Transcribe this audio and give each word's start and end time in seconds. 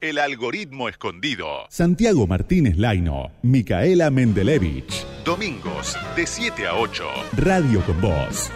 El 0.00 0.18
algoritmo 0.18 0.88
escondido. 0.88 1.66
Santiago 1.70 2.28
Martínez 2.28 2.76
Laino, 2.76 3.32
Micaela 3.42 4.12
Mendelevich. 4.12 5.04
Domingos 5.24 5.96
de 6.14 6.24
7 6.24 6.68
a 6.68 6.76
8. 6.76 7.04
Radio 7.36 7.84
con 7.84 8.00
Voz. 8.00 8.48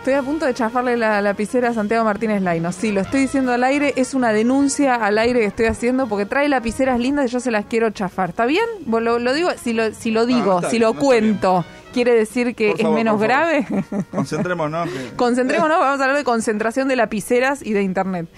Estoy 0.00 0.12
a 0.12 0.22
punto 0.22 0.44
de 0.44 0.52
chafarle 0.52 0.98
la 0.98 1.22
lapicera 1.22 1.70
a 1.70 1.72
Santiago 1.72 2.04
Martínez 2.04 2.42
Laino. 2.42 2.70
Sí, 2.70 2.92
lo 2.92 3.00
estoy 3.00 3.22
diciendo 3.22 3.52
al 3.52 3.64
aire, 3.64 3.94
es 3.96 4.12
una 4.12 4.34
denuncia 4.34 4.96
al 4.96 5.16
aire 5.16 5.40
que 5.40 5.46
estoy 5.46 5.66
haciendo 5.66 6.06
porque 6.06 6.26
trae 6.26 6.50
lapiceras 6.50 7.00
lindas 7.00 7.30
y 7.30 7.32
yo 7.32 7.40
se 7.40 7.50
las 7.50 7.64
quiero 7.64 7.88
chafar. 7.92 8.28
¿Está 8.28 8.44
bien? 8.44 8.66
Lo, 8.86 9.18
lo 9.18 9.32
digo, 9.32 9.48
si 9.62 9.72
lo, 9.72 9.94
si 9.94 10.10
lo 10.10 10.26
digo, 10.26 10.60
si 10.68 10.78
lo 10.78 10.92
cuento, 10.92 11.64
¿quiere 11.92 12.14
decir 12.14 12.54
que 12.54 12.72
es 12.72 12.88
menos 12.88 13.20
grave? 13.20 13.66
Concentrémonos. 14.10 14.88
Concentrémonos, 15.16 15.78
vamos 15.78 16.00
a 16.00 16.04
hablar 16.04 16.16
de 16.16 16.24
concentración 16.24 16.88
de 16.88 16.96
lapiceras 16.96 17.64
y 17.64 17.72
de 17.72 17.82
Internet. 17.82 18.28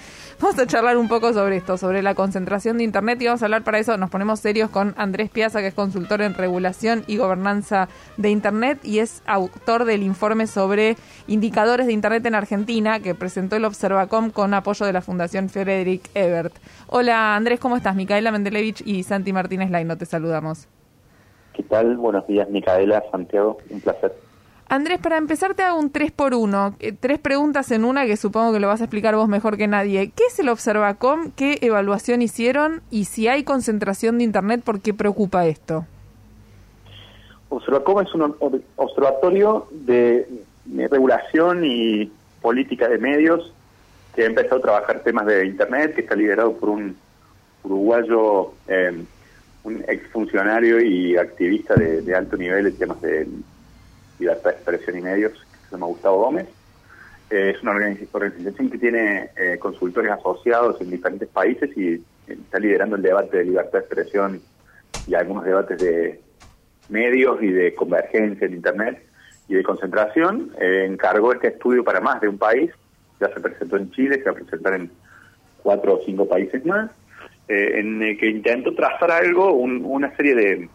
Vamos 0.41 0.59
a 0.59 0.67
charlar 0.67 0.97
un 0.97 1.09
poco 1.09 1.35
sobre 1.35 1.59
esto, 1.59 1.77
sobre 1.77 2.01
la 2.01 2.15
concentración 2.15 2.79
de 2.79 2.85
Internet 2.85 3.21
y 3.21 3.27
vamos 3.27 3.43
a 3.43 3.45
hablar 3.45 3.63
para 3.63 3.79
eso, 3.79 3.99
nos 3.99 4.09
ponemos 4.09 4.41
serios 4.41 4.71
con 4.71 4.95
Andrés 4.97 5.29
Piazza, 5.29 5.61
que 5.61 5.67
es 5.67 5.75
consultor 5.75 6.23
en 6.23 6.33
regulación 6.33 7.05
y 7.07 7.19
gobernanza 7.19 7.91
de 8.17 8.31
Internet 8.31 8.81
y 8.83 9.01
es 9.01 9.23
autor 9.27 9.85
del 9.85 10.03
informe 10.03 10.47
sobre 10.47 10.97
indicadores 11.27 11.87
de 11.87 11.93
Internet 11.93 12.25
en 12.25 12.35
Argentina 12.35 13.01
que 13.01 13.15
presentó 13.15 13.57
el 13.57 13.67
Observacom 13.67 14.31
con 14.31 14.55
apoyo 14.55 14.87
de 14.87 14.95
la 14.95 15.03
Fundación 15.03 15.51
Frederick 15.51 16.09
Ebert. 16.15 16.55
Hola 16.87 17.37
Andrés, 17.37 17.61
¿cómo 17.61 17.77
estás? 17.77 17.95
Micaela 17.95 18.33
Mendelevich 18.33 18.83
y 18.87 19.03
Santi 19.03 19.35
Martínez 19.35 19.71
Laino, 19.71 19.99
te 19.99 20.07
saludamos. 20.07 20.69
¿Qué 21.55 21.63
tal? 21.63 21.97
Buenos 21.97 22.27
días, 22.27 22.49
Micaela, 22.49 23.03
Santiago, 23.11 23.59
un 23.71 23.81
placer. 23.81 24.15
Andrés, 24.69 25.01
para 25.01 25.17
empezar 25.17 25.55
te 25.55 25.65
hago 25.65 25.81
un 25.81 25.91
3 25.91 26.13
por 26.13 26.33
1 26.33 26.77
eh, 26.79 26.93
tres 26.93 27.19
preguntas 27.19 27.73
en 27.73 27.85
una 27.85 28.07
que 28.07 28.17
supongo 28.17 28.53
que 28.53 28.61
lo 28.61 28.69
vas 28.69 28.81
a 28.81 28.85
explicar 28.85 29.17
vos 29.17 29.29
mejor 29.29 29.57
que 29.57 29.67
nadie. 29.67 30.13
¿Qué 30.15 30.23
es 30.29 30.39
el 30.39 30.49
Observacom? 30.49 31.33
¿Qué 31.33 31.59
evaluación 31.61 32.23
hicieron? 32.23 32.81
Y 32.89 33.07
si 33.07 33.27
hay 33.27 33.43
concentración 33.43 34.19
de 34.19 34.25
Internet, 34.25 34.63
¿por 34.65 34.81
qué 34.81 34.95
preocupa 34.95 35.45
esto? 35.47 35.87
Observacom 37.49 38.01
es 38.01 38.15
un 38.15 38.37
observatorio 38.77 39.67
de, 39.73 40.29
regulación 40.89 41.65
y 41.65 42.13
política 42.41 42.89
de 42.89 42.99
medios 42.99 43.53
que 44.15 44.23
ha 44.23 44.27
empezado 44.27 44.59
a 44.59 44.63
trabajar 44.63 45.01
temas 45.01 45.27
de 45.27 45.47
Internet, 45.47 45.97
que 45.97 46.03
está 46.03 46.15
liderado 46.15 46.53
por 46.53 46.69
un 46.69 46.97
uruguayo, 47.65 48.53
eh, 48.69 49.05
un 49.65 49.85
exfuncionario 49.89 50.81
y 50.81 51.17
activista 51.17 51.75
de, 51.75 52.03
de 52.03 52.15
alto 52.15 52.37
nivel 52.37 52.67
en 52.67 52.77
temas 52.77 53.01
de 53.01 53.27
Libertad 54.19 54.51
de 54.51 54.57
Expresión 54.57 54.99
y 54.99 55.01
Medios, 55.03 55.33
que 55.33 55.67
se 55.67 55.71
llama 55.73 55.87
Gustavo 55.87 56.25
Gómez. 56.25 56.47
Eh, 57.31 57.53
es 57.55 57.63
una 57.63 57.73
organización 57.73 58.71
que 58.71 58.79
tiene 58.79 59.31
eh, 59.37 59.57
consultores 59.61 60.11
asociados 60.11 60.81
en 60.81 60.91
diferentes 60.91 61.29
países 61.29 61.71
y 61.77 61.95
eh, 61.95 62.03
está 62.27 62.59
liderando 62.59 62.97
el 62.97 63.03
debate 63.03 63.39
de 63.39 63.45
libertad 63.45 63.79
de 63.79 63.79
expresión 63.79 64.43
y 65.07 65.15
algunos 65.15 65.45
debates 65.45 65.79
de 65.79 66.21
medios 66.89 67.41
y 67.41 67.53
de 67.53 67.73
convergencia 67.75 68.49
en 68.49 68.55
Internet 68.55 69.07
y 69.49 69.55
de 69.55 69.63
concentración. 69.63 70.51
encargó 70.59 71.33
este 71.33 71.49
estudio 71.49 71.85
para 71.85 72.01
más 72.01 72.21
de 72.21 72.29
un 72.29 72.39
país, 72.39 72.73
ya 73.21 73.33
se 73.33 73.41
presentó 73.41 73.77
en 73.77 73.93
Chile, 73.93 74.17
se 74.17 74.25
va 74.25 74.33
a 74.33 74.35
presentar 74.35 74.75
en 74.75 74.91
cuatro 75.63 75.95
o 75.95 76.05
cinco 76.05 76.29
países 76.29 76.65
más, 76.67 76.91
en 77.51 78.03
el 78.03 78.19
que 78.19 78.29
intentó 78.29 78.75
trazar 78.75 79.11
algo, 79.11 79.53
una 79.53 80.15
serie 80.17 80.35
de 80.35 80.69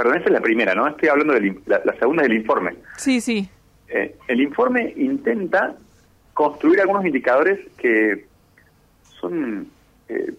Perdón, 0.00 0.16
esa 0.16 0.26
es 0.28 0.32
la 0.32 0.40
primera, 0.40 0.74
¿no? 0.74 0.88
Estoy 0.88 1.10
hablando 1.10 1.34
de 1.34 1.60
la, 1.66 1.94
segunda 1.98 2.22
del 2.22 2.32
informe. 2.32 2.74
Sí, 2.96 3.20
sí. 3.20 3.46
Eh, 3.86 4.16
el 4.28 4.40
informe 4.40 4.94
intenta 4.96 5.76
construir 6.32 6.80
algunos 6.80 7.04
indicadores 7.04 7.58
que 7.76 8.24
son 9.20 9.68
eh, 10.08 10.32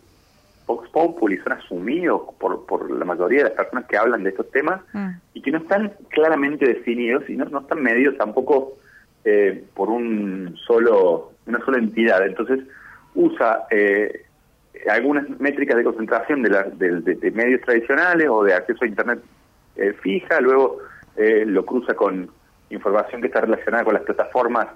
Vox 0.65 0.89
Populi, 0.89 1.37
son 1.37 1.53
asumidos 1.53 2.21
por, 2.39 2.65
por 2.65 2.89
la 2.89 3.05
mayoría 3.05 3.43
de 3.43 3.49
las 3.49 3.53
personas 3.53 3.85
que 3.85 3.97
hablan 3.97 4.23
de 4.23 4.31
estos 4.31 4.49
temas 4.49 4.81
mm. 4.93 5.09
y 5.35 5.43
que 5.43 5.51
no 5.51 5.59
están 5.59 5.93
claramente 6.09 6.65
definidos 6.65 7.29
y 7.29 7.35
no, 7.35 7.45
no 7.45 7.59
están 7.59 7.83
medidos 7.83 8.17
tampoco 8.17 8.79
eh, 9.23 9.63
por 9.75 9.91
un 9.91 10.57
solo 10.65 11.33
una 11.45 11.63
sola 11.63 11.77
entidad. 11.77 12.25
Entonces 12.25 12.61
usa 13.13 13.67
eh, 13.69 14.25
algunas 14.89 15.29
métricas 15.39 15.77
de 15.77 15.83
concentración 15.83 16.41
de, 16.43 16.49
la, 16.49 16.63
de 16.63 17.31
medios 17.31 17.61
tradicionales 17.61 18.27
o 18.29 18.43
de 18.43 18.53
acceso 18.53 18.83
a 18.83 18.87
Internet 18.87 19.19
eh, 19.75 19.93
fija, 20.01 20.39
luego 20.41 20.79
eh, 21.15 21.43
lo 21.45 21.65
cruza 21.65 21.93
con 21.93 22.29
información 22.69 23.21
que 23.21 23.27
está 23.27 23.41
relacionada 23.41 23.83
con 23.83 23.93
las 23.93 24.03
plataformas 24.03 24.67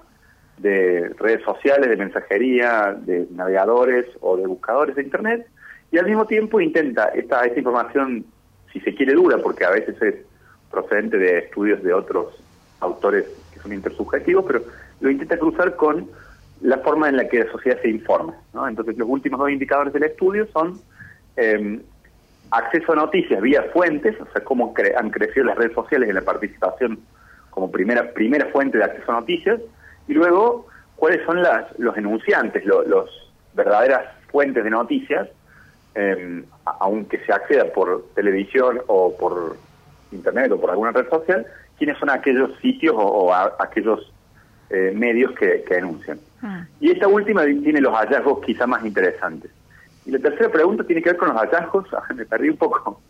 de 0.58 1.10
redes 1.18 1.42
sociales, 1.44 1.88
de 1.88 1.96
mensajería, 1.96 2.96
de 2.98 3.26
navegadores 3.30 4.06
o 4.20 4.36
de 4.36 4.46
buscadores 4.46 4.96
de 4.96 5.02
Internet, 5.02 5.46
y 5.90 5.98
al 5.98 6.06
mismo 6.06 6.26
tiempo 6.26 6.60
intenta 6.60 7.08
esta, 7.08 7.44
esta 7.44 7.58
información, 7.58 8.24
si 8.72 8.80
se 8.80 8.94
quiere 8.94 9.14
dura, 9.14 9.38
porque 9.38 9.64
a 9.64 9.70
veces 9.70 10.00
es 10.00 10.14
procedente 10.70 11.18
de 11.18 11.38
estudios 11.38 11.82
de 11.82 11.92
otros 11.92 12.42
autores 12.80 13.24
que 13.52 13.60
son 13.60 13.72
intersubjetivos, 13.72 14.44
pero 14.46 14.62
lo 15.00 15.10
intenta 15.10 15.38
cruzar 15.38 15.76
con 15.76 16.08
la 16.62 16.78
forma 16.78 17.08
en 17.08 17.16
la 17.16 17.28
que 17.28 17.44
la 17.44 17.50
sociedad 17.50 17.80
se 17.82 17.88
informa. 17.88 18.34
¿no? 18.54 18.66
Entonces 18.66 18.96
los 18.96 19.08
últimos 19.08 19.38
dos 19.38 19.50
indicadores 19.50 19.92
del 19.92 20.04
estudio 20.04 20.46
son 20.52 20.80
eh, 21.36 21.80
acceso 22.50 22.92
a 22.92 22.96
noticias 22.96 23.40
vía 23.40 23.64
fuentes, 23.72 24.20
o 24.20 24.26
sea, 24.32 24.42
cómo 24.44 24.74
han 24.96 25.10
crecido 25.10 25.46
las 25.46 25.56
redes 25.58 25.74
sociales 25.74 26.08
en 26.08 26.14
la 26.14 26.22
participación 26.22 26.98
como 27.50 27.70
primera 27.70 28.12
primera 28.12 28.46
fuente 28.46 28.78
de 28.78 28.84
acceso 28.84 29.12
a 29.12 29.20
noticias, 29.20 29.60
y 30.08 30.14
luego 30.14 30.66
cuáles 30.94 31.24
son 31.24 31.42
las, 31.42 31.66
los 31.78 31.96
enunciantes, 31.96 32.64
los 32.64 33.10
verdaderas 33.54 34.04
fuentes 34.30 34.62
de 34.62 34.70
noticias, 34.70 35.28
em, 35.94 36.44
aunque 36.80 37.18
se 37.24 37.32
acceda 37.32 37.64
por 37.72 38.04
televisión 38.14 38.80
o 38.86 39.16
por 39.16 39.56
internet 40.12 40.52
o 40.52 40.60
por 40.60 40.70
alguna 40.70 40.92
red 40.92 41.08
social, 41.08 41.46
quiénes 41.78 41.98
son 41.98 42.10
aquellos 42.10 42.56
sitios 42.60 42.94
o, 42.96 43.32
aquellos 43.34 44.12
eh, 44.70 44.92
medios 44.94 45.32
que, 45.32 45.64
que 45.66 45.74
denuncian. 45.74 46.18
Ah. 46.46 46.64
Y 46.80 46.92
esta 46.92 47.08
última 47.08 47.44
tiene 47.44 47.80
los 47.80 47.92
hallazgos 47.92 48.40
quizá 48.44 48.66
más 48.68 48.84
interesantes. 48.84 49.50
Y 50.04 50.12
la 50.12 50.20
tercera 50.20 50.48
pregunta 50.48 50.84
tiene 50.84 51.02
que 51.02 51.10
ver 51.10 51.18
con 51.18 51.28
los 51.28 51.36
hallazgos. 51.36 51.88
Me 52.14 52.24
perdí 52.24 52.50
un 52.50 52.56
poco. 52.56 53.00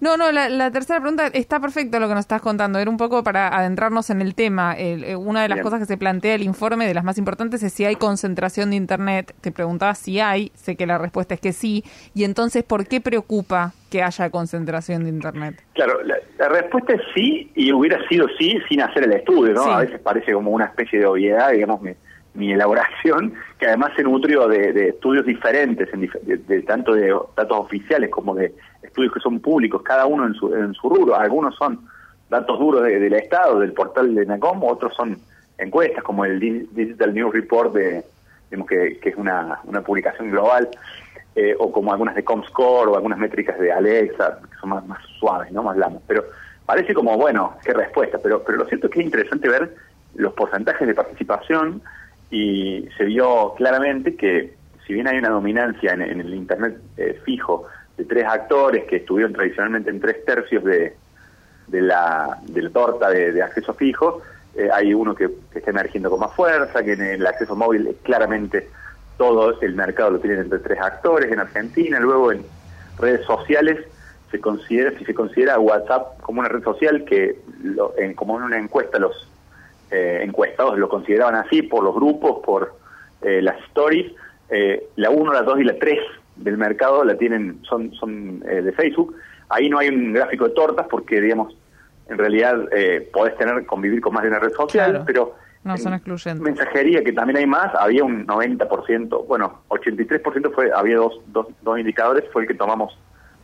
No, 0.00 0.16
no, 0.16 0.32
la, 0.32 0.72
tercera 0.72 0.98
pregunta 0.98 1.28
está 1.28 1.60
perfecto 1.60 2.00
lo 2.00 2.08
que 2.08 2.14
nos 2.14 2.24
estás 2.24 2.42
contando. 2.42 2.80
Era 2.80 2.90
un 2.90 2.96
poco 2.96 3.22
para 3.22 3.56
adentrarnos 3.56 4.10
en 4.10 4.20
el 4.20 4.34
tema. 4.34 4.74
Eh, 4.76 5.14
una 5.14 5.42
de 5.42 5.48
las 5.48 5.60
cosas 5.60 5.78
que 5.78 5.86
se 5.86 5.96
plantea 5.96 6.34
el 6.34 6.42
informe, 6.42 6.88
de 6.88 6.94
las 6.94 7.04
más 7.04 7.18
importantes, 7.18 7.62
es 7.62 7.72
si 7.72 7.84
hay 7.84 7.94
concentración 7.94 8.70
de 8.70 8.76
Internet. 8.76 9.32
Te 9.40 9.52
preguntaba 9.52 9.94
si 9.94 10.18
hay, 10.18 10.50
sé 10.56 10.74
que 10.74 10.86
la 10.86 10.98
respuesta 10.98 11.34
es 11.34 11.40
que 11.40 11.52
sí. 11.52 11.84
Y 12.14 12.24
entonces, 12.24 12.64
¿por 12.64 12.88
qué 12.88 13.00
preocupa 13.00 13.74
que 13.90 14.02
haya 14.02 14.28
concentración 14.30 15.04
de 15.04 15.10
Internet? 15.10 15.62
Claro, 15.74 16.00
la, 16.02 16.48
respuesta 16.48 16.94
es 16.94 17.02
sí, 17.14 17.52
y 17.54 17.72
hubiera 17.72 18.04
sido 18.08 18.26
sí 18.36 18.58
sin 18.68 18.80
hacer 18.80 19.04
el 19.04 19.12
estudio, 19.12 19.54
¿no? 19.54 19.62
A 19.66 19.82
veces 19.82 20.00
parece 20.00 20.32
como 20.32 20.50
una 20.50 20.64
especie 20.64 20.98
de 20.98 21.06
obviedad, 21.06 21.52
digamos, 21.52 21.80
me, 21.80 21.94
mi 22.34 22.52
elaboración, 22.52 23.34
que 23.58 23.66
además 23.66 23.92
se 23.94 24.02
nutrió 24.02 24.48
de, 24.48 24.88
estudios 24.88 25.26
diferentes, 25.26 25.88
de, 26.22 26.62
tanto 26.62 26.94
de 26.94 27.14
datos 27.36 27.58
oficiales 27.58 28.10
como 28.10 28.34
de 28.34 28.54
estudios 28.82 29.12
que 29.12 29.20
son 29.20 29.40
públicos, 29.40 29.82
cada 29.82 30.06
uno 30.06 30.26
en 30.26 30.34
su, 30.34 30.54
en 30.54 30.72
su 30.74 30.88
rubro. 30.88 31.14
Algunos 31.14 31.54
son 31.56 31.80
datos 32.30 32.58
duros 32.58 32.82
del 32.82 33.12
Estado, 33.12 33.60
del 33.60 33.72
portal 33.72 34.14
de 34.14 34.24
NACOM, 34.24 34.62
otros 34.64 34.94
son 34.94 35.18
encuestas, 35.58 36.02
como 36.02 36.24
el 36.24 36.40
Digital 36.40 37.12
News 37.12 37.34
Report, 37.34 37.74
de, 37.74 38.02
digamos 38.50 38.68
que, 38.68 38.98
que 38.98 39.10
es 39.10 39.16
una, 39.16 39.60
una 39.64 39.82
publicación 39.82 40.30
global, 40.30 40.68
eh, 41.34 41.54
o 41.58 41.70
como 41.70 41.92
algunas 41.92 42.14
de 42.14 42.24
Comscore 42.24 42.90
o 42.90 42.96
algunas 42.96 43.18
métricas 43.18 43.58
de 43.58 43.72
Alexa, 43.72 44.38
que 44.50 44.58
son 44.58 44.70
más, 44.70 44.86
más 44.86 45.02
suaves, 45.18 45.52
no 45.52 45.62
más 45.62 45.76
blandas. 45.76 46.02
Pero 46.06 46.24
parece 46.66 46.94
como, 46.94 47.16
bueno, 47.16 47.56
qué 47.64 47.72
respuesta, 47.72 48.18
pero, 48.22 48.42
pero 48.42 48.58
lo 48.58 48.66
cierto 48.66 48.86
es 48.86 48.92
que 48.92 49.00
es 49.00 49.06
interesante 49.06 49.48
ver 49.48 49.74
los 50.14 50.34
porcentajes 50.34 50.86
de 50.86 50.94
participación 50.94 51.82
y 52.32 52.88
se 52.96 53.04
vio 53.04 53.52
claramente 53.56 54.16
que 54.16 54.54
si 54.86 54.94
bien 54.94 55.06
hay 55.06 55.18
una 55.18 55.28
dominancia 55.28 55.92
en, 55.92 56.00
el 56.00 56.34
Internet 56.34 56.78
eh, 56.96 57.20
fijo 57.24 57.66
de 57.98 58.06
tres 58.06 58.24
actores 58.24 58.84
que 58.84 58.96
estuvieron 58.96 59.34
tradicionalmente 59.34 59.90
en 59.90 60.00
tres 60.00 60.24
tercios 60.24 60.64
de, 60.64 60.96
de, 61.68 61.82
la, 61.82 62.38
de 62.46 62.70
torta 62.70 63.10
de, 63.10 63.40
acceso 63.42 63.74
fijo, 63.74 64.22
eh, 64.54 64.70
hay 64.72 64.94
uno 64.94 65.14
que, 65.14 65.28
está 65.54 65.70
emergiendo 65.70 66.08
con 66.08 66.20
más 66.20 66.32
fuerza, 66.32 66.82
que 66.82 66.94
en 66.94 67.02
el 67.02 67.26
acceso 67.26 67.54
móvil 67.54 67.94
claramente 68.02 68.66
todo 69.18 69.60
el 69.60 69.74
mercado 69.74 70.12
lo 70.12 70.18
tienen 70.18 70.40
entre 70.40 70.58
tres 70.60 70.80
actores 70.80 71.30
en 71.30 71.38
Argentina, 71.38 72.00
luego 72.00 72.32
en 72.32 72.46
redes 72.98 73.26
sociales 73.26 73.78
se 74.30 74.40
considera, 74.40 74.98
si 74.98 75.04
se 75.04 75.12
considera 75.12 75.58
WhatsApp 75.58 76.18
como 76.22 76.40
una 76.40 76.48
red 76.48 76.64
social 76.64 77.04
que 77.04 77.38
en, 77.98 78.14
como 78.14 78.38
en 78.38 78.44
una 78.44 78.58
encuesta 78.58 78.98
los 78.98 79.28
eh, 79.92 80.22
encuestados 80.22 80.78
lo 80.78 80.88
consideraban 80.88 81.34
así 81.34 81.60
por 81.60 81.84
los 81.84 81.94
grupos, 81.94 82.42
por 82.42 82.74
eh, 83.20 83.42
las 83.42 83.60
stories. 83.68 84.10
Eh, 84.48 84.88
la 84.96 85.10
1, 85.10 85.32
la 85.34 85.42
2 85.42 85.60
y 85.60 85.64
la 85.64 85.78
3 85.78 85.98
del 86.36 86.56
mercado 86.56 87.04
la 87.04 87.14
tienen 87.18 87.60
son, 87.68 87.92
son 87.92 88.40
de 88.40 88.72
Facebook. 88.72 89.14
Ahí 89.50 89.68
no 89.68 89.78
hay 89.78 89.88
un 89.88 90.14
gráfico 90.14 90.48
de 90.48 90.54
tortas 90.54 90.86
porque, 90.88 91.20
digamos, 91.20 91.54
en 92.08 92.16
realidad 92.16 92.56
podés 93.12 93.36
tener 93.36 93.66
convivir 93.66 94.00
con 94.00 94.14
más 94.14 94.22
de 94.22 94.30
una 94.30 94.38
red 94.38 94.52
social, 94.52 95.02
pero 95.06 95.34
No, 95.62 95.76
son 95.76 95.92
En 95.92 95.98
excluyentes. 95.98 96.40
Mensajería, 96.40 97.04
que 97.04 97.12
también 97.12 97.36
hay 97.36 97.46
más, 97.46 97.74
había 97.74 98.02
un 98.02 98.26
90%, 98.26 99.26
bueno, 99.26 99.60
83% 99.68 100.54
fue, 100.54 100.70
había 100.74 100.96
dos, 100.96 101.20
dos, 101.26 101.48
dos 101.60 101.78
indicadores, 101.78 102.24
fue 102.32 102.42
el 102.42 102.48
que 102.48 102.54
tomamos 102.54 102.98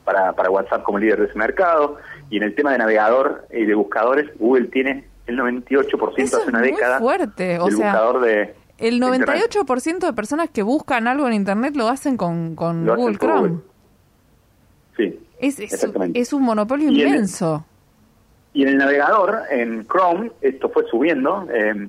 para, 0.04 0.32
para 0.32 0.48
WhatsApp 0.48 0.82
como 0.82 0.98
líder 0.98 1.20
de 1.20 1.26
ese 1.26 1.38
mercado. 1.38 1.98
Y 2.30 2.38
en 2.38 2.44
el 2.44 2.54
tema 2.54 2.72
de 2.72 2.78
navegador 2.78 3.46
y 3.52 3.66
de 3.66 3.74
buscadores, 3.74 4.26
Google 4.38 4.68
tiene 4.68 5.04
el 5.28 5.38
98% 5.38 6.14
Eso 6.16 6.36
hace 6.36 6.42
es 6.42 6.48
una 6.48 6.58
muy 6.60 6.68
década 6.72 6.98
fuerte, 6.98 7.58
o 7.58 7.66
del 7.66 7.76
sea, 7.76 7.92
buscador 7.92 8.20
de... 8.22 8.54
El 8.78 9.00
de 9.00 9.06
Internet. 9.16 9.50
98% 9.52 9.98
de 10.06 10.12
personas 10.12 10.50
que 10.50 10.62
buscan 10.62 11.08
algo 11.08 11.26
en 11.26 11.34
Internet 11.34 11.74
lo 11.76 11.88
hacen 11.88 12.16
con, 12.16 12.54
con 12.54 12.84
Lo 12.86 12.94
Google 12.96 13.18
Chrome. 13.18 13.48
Google. 13.48 13.62
Sí. 14.96 15.20
Es, 15.40 15.58
es, 15.58 15.86
es 16.14 16.32
un 16.32 16.42
monopolio 16.42 16.90
Y 16.90 17.00
el- 17.02 17.08
inmenso. 17.08 17.64
Y 18.52 18.62
en 18.62 18.68
el 18.68 18.76
navegador, 18.78 19.42
en 19.50 19.86
Chrome, 19.86 20.30
esto 20.40 20.68
fue 20.70 20.84
subiendo. 20.90 21.46
eh, 21.52 21.88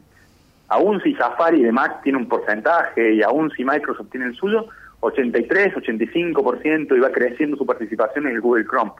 aún 0.68 1.02
si 1.02 1.14
Safari 1.16 1.64
de 1.64 1.72
Mac 1.72 2.02
tiene 2.04 2.18
un 2.20 2.28
porcentaje 2.28 3.14
y 3.16 3.24
aún 3.24 3.50
si 3.52 3.64
Microsoft 3.64 4.10
tiene 4.12 4.28
el 4.28 4.36
suyo, 4.36 4.68
83, 5.02 5.74
85% 5.76 6.96
y 6.96 7.00
va 7.00 7.10
creciendo 7.12 7.56
su 7.58 7.66
participación 7.66 8.28
en 8.28 8.34
el 8.36 8.42
Google 8.42 8.66
Chrome, 8.66 8.92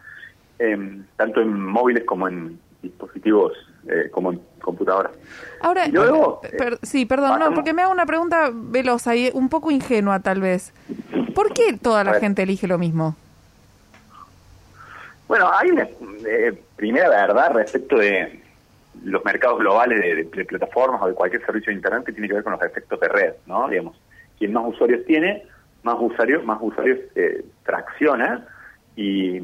eh, 0.60 1.02
tanto 1.16 1.42
en 1.42 1.60
móviles 1.62 2.06
como 2.06 2.28
en 2.28 2.60
dispositivos, 2.82 3.54
eh, 3.88 4.10
como 4.12 4.32
en 4.34 4.42
computadoras. 4.62 5.12
Ahora, 5.62 5.88
Y 5.88 5.92
luego, 5.92 6.42
eh, 6.44 6.56
per- 6.58 6.80
sí, 6.84 7.06
perdón, 7.06 7.40
no, 7.40 7.54
porque 7.54 7.74
me 7.74 7.82
hago 7.82 7.92
una 7.92 8.06
pregunta 8.06 8.50
veloz 8.54 9.08
ahí, 9.08 9.30
un 9.34 9.50
poco 9.50 9.72
ingenua 9.72 10.20
tal 10.20 10.42
vez. 10.42 10.74
¿Por 11.36 11.54
qué 11.54 11.78
toda 11.82 12.04
la 12.04 12.14
gente 12.20 12.44
elige 12.44 12.68
lo 12.68 12.78
mismo? 12.78 13.16
Bueno, 15.28 15.50
hay 15.54 15.70
una 15.72 15.88
eh, 16.28 16.60
primera 16.76 17.10
verdad 17.10 17.54
respecto 17.54 17.98
de 17.98 18.42
los 19.04 19.24
mercados 19.24 19.60
globales 19.60 20.02
de, 20.02 20.16
de- 20.16 20.24
de 20.24 20.46
plataformas 20.46 21.02
o 21.04 21.08
de 21.08 21.14
cualquier 21.14 21.46
servicio 21.46 21.70
de 21.72 21.76
Internet 21.76 22.04
que 22.06 22.12
tiene 22.12 22.28
que 22.28 22.34
ver 22.34 22.44
con 22.44 22.54
los 22.54 22.62
efectos 22.64 23.00
de 23.00 23.08
red, 23.08 23.34
¿no? 23.46 23.68
Digamos, 23.70 23.96
quien 24.38 24.54
más 24.54 24.64
usuarios 24.68 25.06
tiene, 25.06 25.44
más 25.84 25.96
usuarios, 26.00 26.44
más 26.46 26.58
usuarios 26.62 27.00
eh, 27.16 27.46
tracciona 27.64 28.46
y 28.96 29.40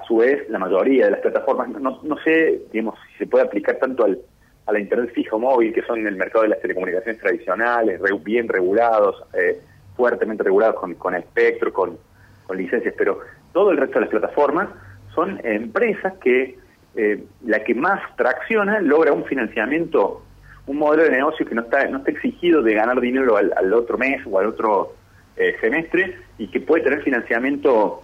a 0.00 0.04
su 0.06 0.18
vez 0.18 0.48
la 0.48 0.58
mayoría 0.58 1.06
de 1.06 1.10
las 1.12 1.20
plataformas, 1.20 1.68
no, 1.68 2.00
no 2.02 2.16
sé, 2.24 2.60
digamos, 2.72 2.94
si 3.12 3.18
se 3.18 3.26
puede 3.26 3.44
aplicar 3.44 3.76
tanto 3.76 4.04
al, 4.04 4.18
a 4.66 4.72
la 4.72 4.80
Internet 4.80 5.12
fija 5.14 5.36
o 5.36 5.38
móvil, 5.38 5.72
que 5.72 5.82
son 5.82 6.06
el 6.06 6.16
mercado 6.16 6.42
de 6.42 6.48
las 6.50 6.60
telecomunicaciones 6.60 7.20
tradicionales, 7.20 8.00
re- 8.00 8.18
bien 8.22 8.48
regulados, 8.48 9.22
eh, 9.34 9.60
fuertemente 9.96 10.42
regulados 10.44 10.76
con, 10.76 10.94
con 10.94 11.14
espectro, 11.14 11.72
con, 11.72 11.98
con 12.46 12.56
licencias, 12.56 12.94
pero 12.96 13.20
todo 13.52 13.70
el 13.70 13.76
resto 13.78 13.94
de 13.94 14.00
las 14.02 14.10
plataformas 14.10 14.68
son 15.14 15.40
empresas 15.44 16.14
que 16.22 16.56
eh, 16.96 17.24
la 17.44 17.64
que 17.64 17.74
más 17.74 18.00
tracciona 18.16 18.80
logra 18.80 19.12
un 19.12 19.24
financiamiento, 19.24 20.22
un 20.66 20.76
modelo 20.78 21.04
de 21.04 21.10
negocio 21.10 21.46
que 21.46 21.54
no 21.54 21.62
está, 21.62 21.86
no 21.88 21.98
está 21.98 22.10
exigido 22.10 22.62
de 22.62 22.74
ganar 22.74 23.00
dinero 23.00 23.36
al, 23.36 23.52
al 23.56 23.72
otro 23.72 23.96
mes 23.98 24.20
o 24.26 24.38
al 24.38 24.46
otro 24.46 24.94
eh, 25.36 25.54
semestre 25.60 26.16
y 26.36 26.48
que 26.48 26.60
puede 26.60 26.82
tener 26.84 27.02
financiamiento, 27.02 28.02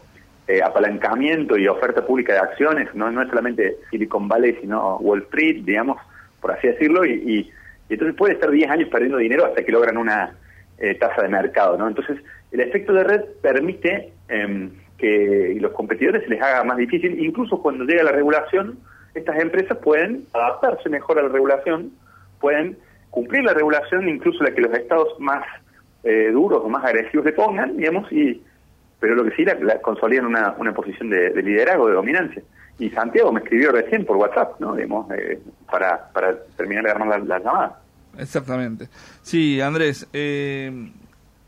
eh, 0.49 0.61
apalancamiento 0.63 1.57
y 1.57 1.67
oferta 1.69 2.07
pública 2.07 2.35
de 2.35 2.39
acciones, 2.41 2.95
no, 2.95 3.11
no 3.11 3.23
es 3.23 3.29
solamente 3.29 3.77
Silicon 3.91 4.29
Valley, 4.29 4.57
sino 4.61 4.97
Wall 4.99 5.23
Street, 5.23 5.63
digamos, 5.65 5.99
por 6.41 6.53
así 6.53 6.69
decirlo, 6.69 7.05
y, 7.05 7.13
y- 7.13 7.51
entonces 7.89 8.17
puede 8.17 8.35
estar 8.35 8.51
10 8.51 8.71
años 8.71 8.89
perdiendo 8.89 9.19
dinero 9.19 9.45
hasta 9.45 9.63
que 9.63 9.71
logran 9.71 9.97
una 9.99 10.35
eh, 10.79 10.95
tasa 10.97 11.23
de 11.23 11.29
mercado, 11.29 11.77
¿no? 11.77 11.87
Entonces, 11.87 12.19
el 12.51 12.61
efecto 12.61 12.93
de 12.95 13.05
red 13.05 13.21
permite 13.43 14.13
em, 14.29 14.71
que 14.99 15.57
los 15.61 15.73
competidores 15.73 16.23
se 16.25 16.31
les 16.31 16.41
haga 16.43 16.65
más 16.65 16.77
difícil, 16.79 17.23
incluso 17.23 17.61
cuando 17.63 17.85
llega 17.85 18.03
la 18.03 18.13
regulación, 18.13 18.79
estas 19.15 19.39
empresas 19.41 19.77
pueden 19.79 20.25
adaptarse 20.33 20.89
mejor 20.89 21.19
a 21.19 21.23
la 21.23 21.29
regulación, 21.29 21.93
pueden 22.41 22.77
cumplir 23.11 23.45
la 23.45 23.53
regulación, 23.55 24.09
incluso 24.09 24.43
la 24.43 24.51
que 24.53 24.61
los 24.63 24.73
estados 24.75 25.09
más 25.21 25.45
eh, 26.03 26.31
duros 26.33 26.63
o 26.65 26.69
más 26.69 26.85
agresivos 26.85 27.25
le 27.27 27.33
pongan, 27.33 27.77
digamos, 27.77 28.11
y 28.13 28.43
pero 29.01 29.15
lo 29.15 29.25
que 29.25 29.35
sí 29.37 29.45
la, 29.45 29.55
la 29.55 29.81
consolidan 29.81 30.27
una, 30.27 30.55
una 30.59 30.73
posición 30.73 31.11
de, 31.11 31.31
de 31.31 31.43
liderazgo, 31.43 31.89
de 31.89 31.95
dominancia. 31.95 32.43
Y 32.79 32.91
Santiago 32.91 33.33
me 33.33 33.41
escribió 33.41 33.71
recién 33.71 34.05
por 34.05 34.17
WhatsApp, 34.17 34.59
¿no? 34.61 34.75
Digamos, 34.75 35.11
eh, 35.13 35.41
para, 35.71 36.11
para 36.13 36.37
terminar 36.57 36.85
de 36.85 36.91
armar 36.91 37.09
la, 37.09 37.19
la 37.19 37.39
llamada. 37.39 37.81
Exactamente. 38.19 38.89
Sí, 39.23 39.61
Andrés, 39.61 40.07
eh, 40.13 40.91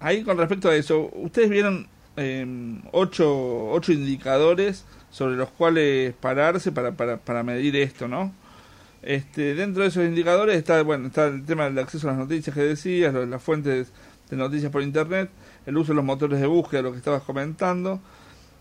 ahí 0.00 0.22
con 0.22 0.38
respecto 0.38 0.68
a 0.68 0.76
eso, 0.76 1.10
ustedes 1.14 1.50
vieron 1.50 1.88
eh, 2.16 2.46
ocho, 2.92 3.70
ocho 3.70 3.92
indicadores 3.92 4.84
sobre 5.10 5.36
los 5.36 5.48
cuales 5.50 6.14
pararse 6.14 6.72
para, 6.72 6.92
para, 6.92 7.16
para 7.16 7.42
medir 7.42 7.74
esto, 7.76 8.06
¿no? 8.06 8.32
Este, 9.02 9.54
dentro 9.54 9.82
de 9.82 9.88
esos 9.88 10.04
indicadores 10.04 10.56
está, 10.56 10.82
bueno, 10.82 11.06
está 11.06 11.26
el 11.26 11.44
tema 11.44 11.64
del 11.64 11.78
acceso 11.78 12.08
a 12.08 12.12
las 12.12 12.20
noticias 12.20 12.54
que 12.54 12.62
decías, 12.62 13.14
las 13.14 13.42
fuentes 13.42 13.92
de 14.28 14.36
noticias 14.36 14.72
por 14.72 14.82
internet, 14.82 15.30
el 15.66 15.76
uso 15.76 15.92
de 15.92 15.96
los 15.96 16.04
motores 16.04 16.40
de 16.40 16.46
búsqueda, 16.46 16.82
lo 16.82 16.92
que 16.92 16.98
estabas 16.98 17.22
comentando, 17.22 18.00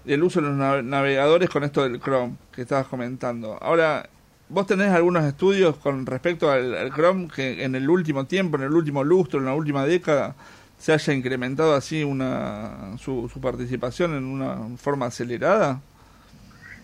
y 0.06 0.13
el 0.13 0.24
uso 0.24 0.42
de 0.42 0.48
los 0.48 0.57
nav- 0.57 0.84
navegadores 0.84 1.50
con 1.50 1.63
esto 1.63 1.84
del 1.88 2.00
Chrome 2.02 2.34
que 2.52 2.62
estabas 2.63 2.88
comentando. 2.88 3.57
Ahora, 3.62 4.07
¿vos 4.50 4.68
tenés 4.68 4.90
algunos 4.92 5.24
estudios 5.25 5.78
con 5.78 6.06
respecto 6.06 6.52
al, 6.52 6.75
al 6.75 6.92
Chrome 6.94 7.28
que 7.34 7.63
en 7.63 7.75
el 7.75 7.90
último 7.90 8.25
tiempo, 8.25 8.57
en 8.57 8.63
el 8.63 8.74
último 8.74 9.04
lustro, 9.04 9.40
en 9.40 9.46
la 9.46 9.54
última 9.56 9.86
década, 9.86 10.36
se 10.78 10.94
haya 10.94 11.13
incrementado 11.13 11.74
así 11.74 12.04
una 12.04 12.98
su, 12.98 13.30
su 13.34 13.40
participación 13.40 14.16
en 14.16 14.25
una 14.25 14.58
forma 14.78 15.06
acelerada? 15.08 15.80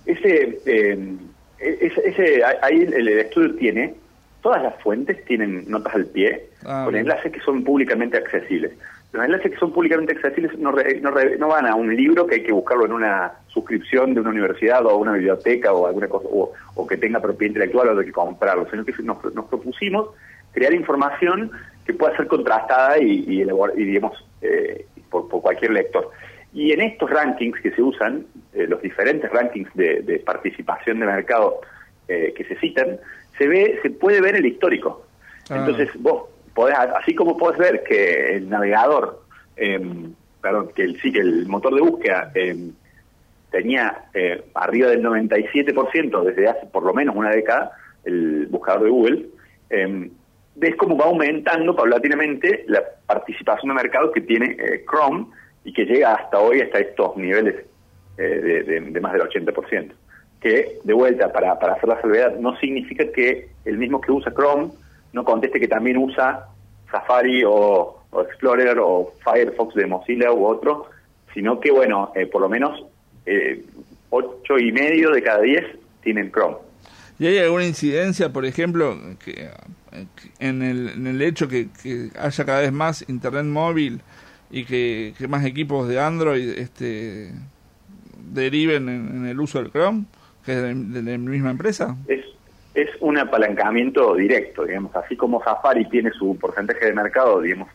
Ese, 0.06 0.60
eh, 0.66 1.16
ese, 1.60 2.02
ese- 2.10 2.42
ahí 2.64 2.82
el, 2.82 3.08
estudio 3.08 3.54
tiene, 3.56 3.94
todas 4.42 4.64
las 4.64 4.82
fuentes 4.82 5.24
tienen 5.26 5.66
notas 5.70 5.94
al 5.96 6.06
pie, 6.08 6.48
Ah, 6.66 6.84
con 6.86 6.96
enlaces 6.96 7.32
que 7.32 7.40
son 7.42 7.64
públicamente 7.64 8.18
accesibles. 8.18 8.72
Los 9.14 9.26
enlaces 9.26 9.52
que 9.52 9.58
son 9.58 9.74
públicamente 9.74 10.14
accesibles 10.14 10.58
no, 10.58 10.72
re- 10.72 11.02
no, 11.02 11.12
re- 11.12 11.38
no 11.38 11.50
van 11.50 11.66
a 11.68 11.76
un 11.76 11.94
libro 11.96 12.26
que 12.26 12.36
hay 12.36 12.44
que 12.44 12.54
buscarlo 12.54 12.86
en 12.86 12.94
una 12.94 13.34
suscripción 13.48 14.14
de 14.14 14.22
una 14.22 14.30
universidad 14.30 14.86
o 14.86 14.96
una 14.96 15.14
biblioteca 15.14 15.74
o 15.74 15.86
alguna 15.88 16.08
cosa, 16.08 16.28
o, 16.32 16.54
o 16.76 16.88
que 16.88 16.96
tenga 16.96 17.20
propiedad 17.20 17.50
intelectual 17.50 17.90
o 17.90 17.96
de 17.96 18.06
que 18.06 18.12
comprarlo, 18.14 18.68
sino 18.72 18.86
que 18.86 18.94
nos, 19.04 19.22
nos 19.36 19.46
propusimos 19.46 20.10
crear 20.54 20.74
información 20.74 21.52
que 21.86 21.94
pueda 21.94 22.16
ser 22.16 22.28
contrastada 22.28 23.00
y, 23.00 23.26
y, 23.28 23.42
elabor- 23.44 23.74
y, 23.76 23.84
digamos, 23.84 24.26
eh, 24.42 24.86
por, 25.10 25.28
por 25.28 25.42
cualquier 25.42 25.72
lector. 25.72 26.10
Y 26.54 26.72
en 26.72 26.82
estos 26.82 27.10
rankings 27.10 27.60
que 27.62 27.72
se 27.72 27.82
usan, 27.82 28.26
eh, 28.54 28.66
los 28.68 28.82
diferentes 28.82 29.30
rankings 29.32 29.74
de, 29.74 30.02
de 30.04 30.20
participación 30.20 31.00
de 31.00 31.06
mercado 31.06 31.60
eh, 32.08 32.34
que 32.36 32.44
se 32.46 32.56
citan, 32.58 32.98
se 33.38 33.48
ve, 33.48 33.80
se 33.82 33.90
puede 33.90 34.22
ver 34.22 34.36
el 34.36 34.46
histórico. 34.46 35.06
Ah. 35.50 35.58
Entonces 35.58 35.90
vos 36.00 36.24
podés, 36.54 36.78
así 36.78 37.14
como 37.16 37.38
podés 37.38 37.58
ver 37.60 37.84
que 37.84 38.36
el 38.36 38.50
navegador, 38.50 39.22
em, 39.56 40.14
perdón, 40.42 40.70
que 40.76 40.84
el, 40.84 41.00
sí, 41.02 41.12
que 41.12 41.20
el 41.20 41.48
motor 41.48 41.74
de 41.76 41.82
búsqueda 41.82 42.32
em, 42.36 42.72
tenía 43.52 44.06
eh, 44.14 44.44
arriba 44.56 44.90
del 44.90 45.04
97% 45.04 46.24
desde 46.24 46.48
hace 46.48 46.66
por 46.68 46.84
lo 46.84 46.94
menos 46.94 47.16
una 47.16 47.32
década, 47.32 47.72
el 48.06 48.48
buscador 48.48 48.84
de 48.84 48.90
Google, 48.90 49.26
em, 49.70 50.10
ves 50.56 50.76
cómo 50.76 50.98
va 50.98 51.06
aumentando 51.06 51.76
paulatinamente 51.76 52.64
la 52.68 52.84
participación 53.06 53.70
de 53.70 53.76
mercado 53.84 54.12
que 54.12 54.22
tiene 54.22 54.56
eh, 54.60 54.86
Chrome 54.90 55.28
y 55.64 55.74
que 55.74 55.86
llega 55.86 56.14
hasta 56.16 56.40
hoy 56.40 56.62
hasta 56.62 56.80
estos 56.80 57.16
niveles 57.18 57.56
eh, 58.18 58.22
de, 58.24 58.64
de- 58.64 58.82
de 58.82 59.00
más 59.02 59.14
del 59.14 59.22
80%. 59.24 59.92
Que, 60.42 60.80
de 60.84 60.94
vuelta, 60.94 61.32
para, 61.32 61.60
para 61.60 61.74
hacer 61.74 61.88
la 61.88 62.02
salvedad, 62.02 62.36
no 62.38 62.58
significa 62.58 63.06
que 63.12 63.50
el 63.64 63.78
mismo 63.78 64.02
que 64.02 64.12
usa 64.12 64.34
Chrome 64.34 64.72
no 65.14 65.24
conteste 65.24 65.60
que 65.60 65.68
también 65.68 65.98
usa 65.98 66.48
Safari 66.90 67.44
o, 67.46 68.00
o 68.10 68.22
Explorer 68.22 68.78
o 68.80 69.14
Firefox 69.24 69.76
de 69.76 69.88
Mozilla 69.88 70.32
u 70.32 70.46
otro, 70.46 70.88
sino 71.34 71.60
que, 71.60 71.72
bueno, 71.72 72.12
eh, 72.16 72.26
por 72.26 72.42
lo 72.42 72.50
menos 72.50 72.86
eh, 73.26 73.64
ocho 74.10 74.58
y 74.58 74.72
medio 74.72 75.12
de 75.12 75.22
cada 75.22 75.42
10 75.42 75.64
tienen 76.02 76.32
Chrome. 76.32 76.58
¿Y 77.20 77.28
hay 77.28 77.38
alguna 77.38 77.66
incidencia, 77.66 78.34
por 78.34 78.46
ejemplo, 78.46 78.98
que, 79.24 79.34
que 79.34 80.32
en, 80.40 80.64
el, 80.64 80.90
en 80.90 81.08
el 81.08 81.22
hecho 81.22 81.48
que, 81.48 81.70
que 81.82 82.10
haya 82.20 82.46
cada 82.46 82.62
vez 82.62 82.72
más 82.72 83.08
internet 83.08 83.46
móvil 83.46 84.02
y 84.50 84.66
que, 84.66 85.14
que 85.18 85.28
más 85.28 85.46
equipos 85.46 85.88
de 85.88 86.00
Android 86.00 86.58
este, 86.58 87.32
deriven 88.32 88.90
en, 88.90 89.08
en 89.18 89.26
el 89.28 89.40
uso 89.40 89.62
del 89.62 89.72
Chrome, 89.72 90.06
que 90.44 90.54
es 90.54 90.62
de, 90.62 90.74
de 90.74 91.12
la 91.12 91.18
misma 91.18 91.52
empresa? 91.52 91.96
es, 92.08 92.26
es 92.74 92.90
un 93.02 93.18
apalancamiento 93.18 94.16
directo, 94.16 94.66
digamos, 94.66 94.96
así 94.96 95.16
como 95.16 95.44
Safari 95.44 95.86
tiene 95.90 96.12
su 96.12 96.38
porcentaje 96.38 96.86
de 96.86 96.94
mercado, 96.94 97.42
digamos, 97.42 97.70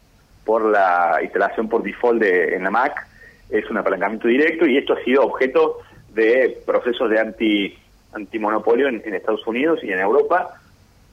por 0.45 0.65
la 0.65 1.19
instalación 1.23 1.69
por 1.69 1.83
default 1.83 2.21
de, 2.23 2.55
en 2.55 2.65
la 2.65 2.71
Mac, 2.71 3.07
es 3.51 3.69
un 3.71 3.77
apalancamiento 3.77 4.29
directo 4.29 4.67
y 4.67 4.79
esto 4.79 4.95
ha 4.95 5.05
sido 5.05 5.25
objeto 5.25 5.79
de 6.15 6.59
procesos 6.65 7.11
de 7.11 7.21
anti 7.21 7.79
antimonopolio 8.13 8.89
en, 8.89 9.03
en 9.05 9.15
Estados 9.15 9.47
Unidos 9.47 9.81
y 9.83 9.93
en 9.93 9.99
Europa 9.99 10.55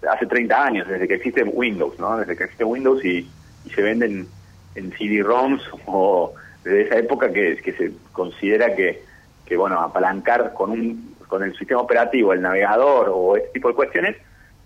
hace 0.10 0.26
30 0.26 0.64
años, 0.64 0.88
desde 0.88 1.08
que 1.08 1.16
existe 1.16 1.44
Windows, 1.44 1.98
¿no? 2.00 2.18
Desde 2.18 2.36
que 2.36 2.44
existe 2.46 2.64
Windows 2.64 3.04
y, 3.04 3.30
se 3.74 3.82
venden 3.82 4.28
en 4.76 4.92
CD-ROMs 4.92 5.64
o 5.86 6.34
desde 6.66 6.82
esa 6.82 6.98
época 6.98 7.32
que, 7.32 7.56
que 7.56 7.72
se 7.72 7.94
considera 8.12 8.76
que, 8.76 9.02
que, 9.46 9.56
bueno, 9.56 9.80
apalancar 9.80 10.54
con 10.54 10.72
un 10.72 11.13
con 11.34 11.42
el 11.44 11.56
sistema 11.58 11.82
operativo, 11.82 12.32
el 12.32 12.42
navegador 12.42 13.10
o 13.12 13.36
este 13.36 13.50
tipo 13.54 13.70
de 13.70 13.74
cuestiones 13.74 14.16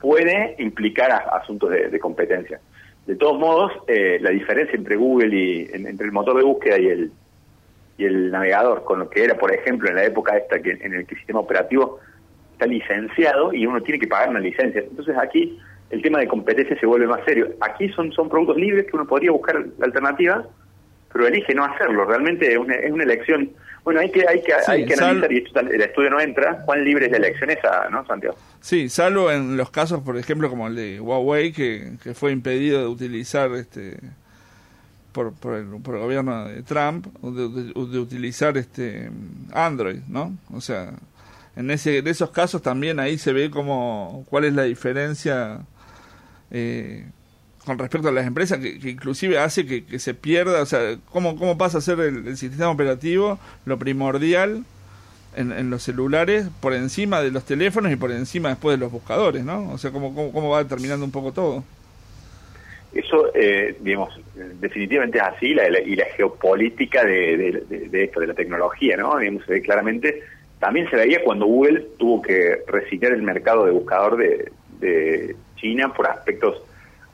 puede 0.02 0.54
implicar 0.60 1.10
asuntos 1.32 1.70
de, 1.70 1.88
de 1.90 1.98
competencia. 2.00 2.60
De 3.06 3.16
todos 3.16 3.40
modos, 3.40 3.72
eh, 3.88 4.18
la 4.20 4.32
diferencia 4.32 4.76
entre 4.76 4.98
Google 4.98 5.34
y 5.34 5.70
en- 5.72 5.88
entre 5.88 6.08
el 6.08 6.12
motor 6.12 6.36
de 6.36 6.44
búsqueda 6.44 6.78
y 6.78 6.88
el 6.88 7.12
y 8.00 8.04
el 8.06 8.30
navegador, 8.32 8.84
con 8.84 9.00
lo 9.00 9.10
que 9.10 9.24
era, 9.24 9.36
por 9.38 9.52
ejemplo, 9.52 9.88
en 9.90 9.96
la 9.96 10.04
época 10.04 10.36
esta 10.38 10.62
que 10.62 10.72
en 10.72 10.94
el 10.94 11.06
que 11.08 11.14
el 11.16 11.20
sistema 11.22 11.40
operativo 11.40 12.00
está 12.52 12.66
licenciado 12.68 13.54
y 13.54 13.66
uno 13.66 13.82
tiene 13.82 13.98
que 14.00 14.08
pagar 14.08 14.30
una 14.30 14.40
licencia. 14.42 14.82
Entonces 14.82 15.16
aquí 15.18 15.58
el 15.90 16.02
tema 16.02 16.20
de 16.20 16.28
competencia 16.28 16.78
se 16.78 16.86
vuelve 16.86 17.08
más 17.08 17.22
serio. 17.26 17.48
Aquí 17.62 17.88
son 17.96 18.12
son 18.12 18.28
productos 18.30 18.58
libres 18.58 18.86
que 18.88 18.96
uno 18.98 19.06
podría 19.08 19.32
buscar 19.32 19.56
alternativas, 19.82 20.46
pero 21.14 21.26
elige 21.28 21.56
no 21.56 21.64
hacerlo. 21.64 22.04
Realmente 22.06 22.52
es 22.52 22.58
una, 22.58 22.76
es 22.76 22.92
una 22.92 23.04
elección. 23.06 23.50
Bueno, 23.88 24.02
hay 24.02 24.12
que 24.12 24.28
hay 24.28 24.42
que 24.42 24.52
Sí, 24.66 24.72
hay 24.72 24.86
que 24.86 24.96
analizar 24.96 25.32
y 25.32 25.38
esto 25.38 25.60
el 25.62 25.82
estudio 25.82 26.10
no 26.10 26.20
entra. 26.20 26.62
¿Cuán 26.66 26.84
libre 26.84 27.06
es 27.06 27.12
la 27.14 27.18
elección 27.20 27.50
esa, 27.52 27.88
no, 27.90 28.06
Santiago? 28.06 28.36
Sí, 28.60 28.90
salvo 28.90 29.32
en 29.32 29.56
los 29.56 29.70
casos, 29.70 30.02
por 30.02 30.18
ejemplo, 30.18 30.50
como 30.50 30.68
el 30.68 30.76
de 30.76 31.00
Huawei, 31.00 31.54
que, 31.54 31.94
que 32.04 32.14
fue 32.14 32.34
impedido 32.34 32.82
de 32.82 32.88
utilizar 32.88 33.50
este 33.54 33.98
por, 35.14 35.32
por, 35.36 35.56
el, 35.56 35.68
por 35.82 35.96
el 35.96 36.02
gobierno 36.02 36.50
de 36.50 36.64
Trump, 36.64 37.08
de, 37.22 37.48
de- 37.48 37.74
de 37.74 38.00
utilizar 38.00 38.58
este 38.58 39.10
Android, 39.54 40.02
¿no? 40.10 40.36
O 40.54 40.60
sea, 40.60 40.92
en, 41.56 41.72
ese, 41.72 42.00
en 42.00 42.08
esos 42.10 42.30
casos 42.32 42.62
también 42.62 43.00
ahí 43.00 43.18
se 43.18 43.32
ve 43.32 43.50
como 43.50 44.26
cuál 44.30 44.44
es 44.44 44.54
la 44.54 44.64
diferencia 44.64 45.60
eh, 46.52 47.06
con 47.68 47.78
respecto 47.78 48.08
a 48.08 48.14
las 48.14 48.26
empresas, 48.26 48.60
que, 48.60 48.90
inclusive 48.90 49.38
hace 49.38 49.66
que, 49.66 50.00
se 50.00 50.14
pierda, 50.14 50.62
o 50.62 50.66
sea, 50.66 50.96
cómo, 51.12 51.38
cómo 51.38 51.58
pasa 51.58 51.80
a 51.80 51.82
ser 51.82 52.00
el, 52.00 52.38
sistema 52.38 52.70
operativo 52.70 53.38
lo 53.66 53.78
primordial 53.78 54.64
en, 55.36 55.70
los 55.70 55.84
celulares 55.84 56.48
por 56.62 56.74
encima 56.74 57.22
de 57.22 57.30
los 57.30 57.44
teléfonos 57.44 57.92
y 57.92 57.98
por 57.98 58.12
encima 58.12 58.50
después 58.50 58.78
de 58.78 58.80
los 58.80 58.92
buscadores, 58.92 59.44
¿no? 59.44 59.70
O 59.72 59.78
sea, 59.78 59.92
cómo, 59.92 60.16
cómo, 60.16 60.32
cómo 60.32 60.50
va 60.50 60.64
determinando 60.64 61.06
un 61.06 61.12
poco 61.12 61.34
todo. 61.34 61.66
Eso, 62.94 63.32
eh, 63.36 63.76
digamos, 63.82 64.18
definitivamente 64.62 65.18
es 65.18 65.26
así, 65.26 65.54
la, 65.54 65.70
la- 65.70 65.82
y 65.82 65.98
la 65.98 66.06
geopolítica 66.16 67.04
de, 67.04 67.66
esto, 67.92 68.22
de 68.22 68.28
la 68.28 68.34
tecnología, 68.34 68.96
¿no? 68.96 69.18
Digamos, 69.18 69.44
se 69.46 69.62
claramente, 69.62 70.24
también 70.60 70.90
se 70.90 70.96
veía 70.96 71.22
cuando 71.22 71.46
Google 71.46 71.86
tuvo 72.00 72.22
que 72.22 72.60
resignar 72.66 73.12
el 73.12 73.24
mercado 73.24 73.66
de 73.66 73.72
buscador 73.74 74.18
de 74.18 75.36
China 75.58 75.94
por 75.94 76.08
aspectos 76.08 76.64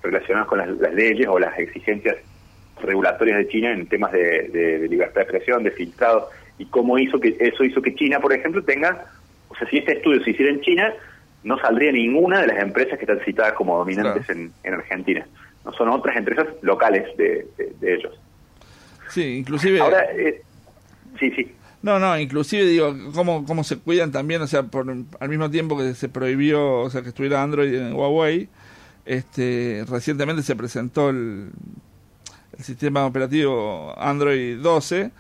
relacionados 0.04 0.48
con 0.50 0.60
las, 0.60 0.70
las 0.70 0.94
leyes 0.94 1.28
o 1.28 1.40
las 1.40 1.58
exigencias 1.58 2.18
regulatorias 2.82 3.38
de 3.38 3.48
China 3.48 3.72
en 3.72 3.88
temas 3.88 4.12
de, 4.12 4.50
de- 4.50 4.80
de 4.80 4.88
libertad 4.88 5.16
de 5.16 5.22
expresión, 5.24 5.64
de 5.64 5.72
filtrado, 5.72 6.30
y 6.58 6.66
cómo 6.66 6.98
hizo 7.00 7.20
que 7.20 7.36
eso 7.40 7.64
hizo 7.64 7.82
que 7.82 7.96
China, 7.96 8.20
por 8.20 8.34
ejemplo, 8.34 8.64
tenga, 8.64 9.06
o 9.50 9.56
sea, 9.56 9.68
si 9.70 9.78
este 9.78 9.94
estudio 9.94 10.24
se 10.24 10.32
hiciera 10.32 10.52
en 10.52 10.62
China, 10.62 10.94
no 11.44 11.58
saldría 11.60 11.92
ninguna 11.92 12.42
de 12.42 12.48
las 12.48 12.62
empresas 12.62 12.98
que 12.98 13.06
están 13.06 13.20
citadas 13.26 13.54
como 13.54 13.78
dominantes 13.78 14.26
Claro. 14.26 14.40
en, 14.42 14.52
en 14.64 14.74
Argentina. 14.76 15.26
No 15.66 15.72
son 15.74 15.90
otras 15.90 16.16
empresas 16.18 16.48
locales 16.62 17.06
de, 17.18 17.48
de- 17.58 17.74
de 17.80 17.96
ellos. 17.96 18.20
Sí, 19.10 19.38
inclusive... 19.38 19.80
Ahora, 19.80 20.06
eh, 20.16 20.42
sí, 21.20 21.32
sí. 21.32 21.52
No, 21.82 22.00
no, 22.00 22.18
inclusive 22.18 22.66
digo, 22.66 22.96
cómo, 23.14 23.46
cómo 23.46 23.64
se 23.66 23.78
cuidan 23.78 24.12
también, 24.12 24.42
o 24.42 24.48
sea, 24.48 24.64
por, 24.64 24.86
al 25.20 25.30
mismo 25.30 25.52
tiempo 25.52 25.78
que 25.78 25.94
se 25.94 26.08
prohibió, 26.10 26.80
o 26.80 26.90
sea, 26.90 27.02
que 27.02 27.10
estuviera 27.10 27.44
Android 27.44 27.74
en 27.74 27.94
Huawei, 27.94 28.48
este, 29.06 29.86
recientemente 29.88 30.44
se 30.44 30.56
presentó 30.56 31.10
el, 31.10 31.52
sistema 32.60 33.08
operativo 33.08 33.96
Android 33.98 34.60
12 34.60 35.12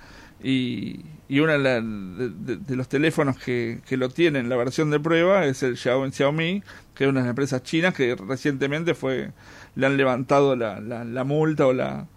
y, 0.43 0.99
y 1.27 1.39
uno 1.39 1.57
de, 1.57 2.75
los 2.75 2.87
teléfonos 2.87 3.39
que, 3.39 3.81
que 3.87 3.97
lo 3.97 4.09
tienen, 4.09 4.49
la 4.49 4.55
versión 4.55 4.91
de 4.91 4.99
prueba, 4.99 5.45
es 5.45 5.63
el 5.63 5.75
Xiaomi, 5.75 6.11
Xiaomi, 6.11 6.61
que 6.93 7.05
es 7.05 7.09
una 7.09 7.21
de 7.21 7.25
las 7.25 7.31
empresas 7.31 7.63
chinas 7.63 7.95
que 7.95 8.15
recientemente 8.15 8.93
fue 8.93 9.31
le 9.75 9.87
han 9.87 9.97
levantado 9.97 10.55
la, 10.55 10.79
la, 10.79 11.03
la 11.03 11.23
multa 11.23 11.65
o 11.65 11.73
la 11.73 12.07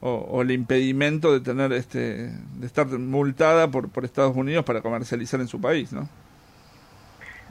o 0.00 0.42
el 0.42 0.52
impedimento 0.52 1.32
de 1.32 1.40
tener 1.40 1.72
este 1.72 2.32
de 2.32 2.66
estar 2.66 2.86
multada 2.86 3.68
por, 3.70 3.88
por 3.88 4.04
Estados 4.04 4.36
Unidos 4.36 4.64
para 4.64 4.80
comercializar 4.80 5.40
en 5.40 5.48
su 5.48 5.60
país, 5.60 5.92
¿no? 5.92 6.08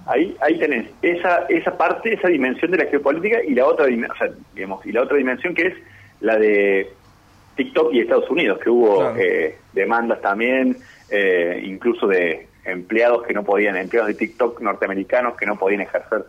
Ahí, 0.08 0.36
ahí 0.42 0.58
tenés 0.58 0.88
esa, 1.02 1.46
esa 1.50 1.78
parte, 1.78 2.14
esa 2.14 2.30
dimensión 2.30 2.72
de 2.72 2.78
la 2.78 2.86
geopolítica 2.86 3.44
y 3.44 3.54
la 3.54 3.66
otra 3.66 3.88
dim- 3.88 4.10
o 4.10 4.16
sea, 4.16 4.30
digamos, 4.56 4.86
y 4.86 4.92
la 4.92 5.02
otra 5.04 5.18
dimensión 5.18 5.54
que 5.54 5.68
es 5.68 5.74
la 6.22 6.38
de 6.38 6.90
TikTok 7.56 7.94
y 7.94 8.00
Estados 8.00 8.30
Unidos, 8.30 8.60
que 8.64 8.70
hubo 8.70 9.00
Claro. 9.00 9.16
eh, 9.20 9.58
demandas 9.74 10.22
también, 10.22 10.78
eh, 11.10 11.62
incluso 11.64 12.08
de 12.08 12.48
empleados 12.66 13.24
que 13.26 13.34
no 13.34 13.44
podían, 13.44 13.76
empleados 13.78 14.08
de 14.10 14.14
TikTok 14.16 14.62
norteamericanos 14.62 15.36
que 15.38 15.46
no 15.46 15.58
podían 15.58 15.82
ejercer 15.82 16.24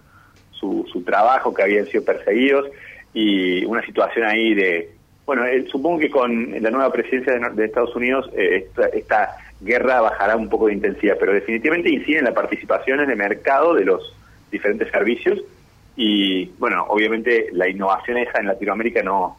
su, 0.53 0.89
su 0.93 1.03
trabajo, 1.05 1.55
que 1.55 1.63
habían 1.63 1.87
sido 1.87 2.05
perseguidos, 2.05 2.69
y 3.15 3.65
una 3.65 3.83
situación 3.85 4.27
ahí 4.27 4.55
de, 4.55 4.91
bueno, 5.27 5.45
eh, 5.47 5.67
supongo 5.71 5.99
que 5.99 6.11
con 6.11 6.51
la 6.63 6.71
nueva 6.71 6.93
presidencia 6.93 7.39
de 7.39 7.65
Estados 7.65 7.95
Unidos 7.95 8.31
eh, 8.37 8.65
esta, 8.67 8.87
esta 8.89 9.37
guerra 9.61 10.01
bajará 10.01 10.37
un 10.37 10.49
poco 10.49 10.67
de 10.67 10.75
intensidad, 10.75 11.17
pero 11.19 11.33
definitivamente 11.33 11.91
incide 11.91 12.19
en 12.19 12.25
la 12.27 12.35
participación 12.35 13.07
de 13.07 13.17
mercado 13.17 13.75
de 13.75 13.85
los 13.85 14.15
diferentes 14.51 14.91
servicios 14.91 15.39
y, 15.97 16.47
bueno, 16.59 16.87
obviamente 16.89 17.49
la 17.53 17.69
innovación 17.69 18.19
esa 18.19 18.39
en 18.39 18.47
Latinoamérica 18.47 19.03
no, 19.03 19.37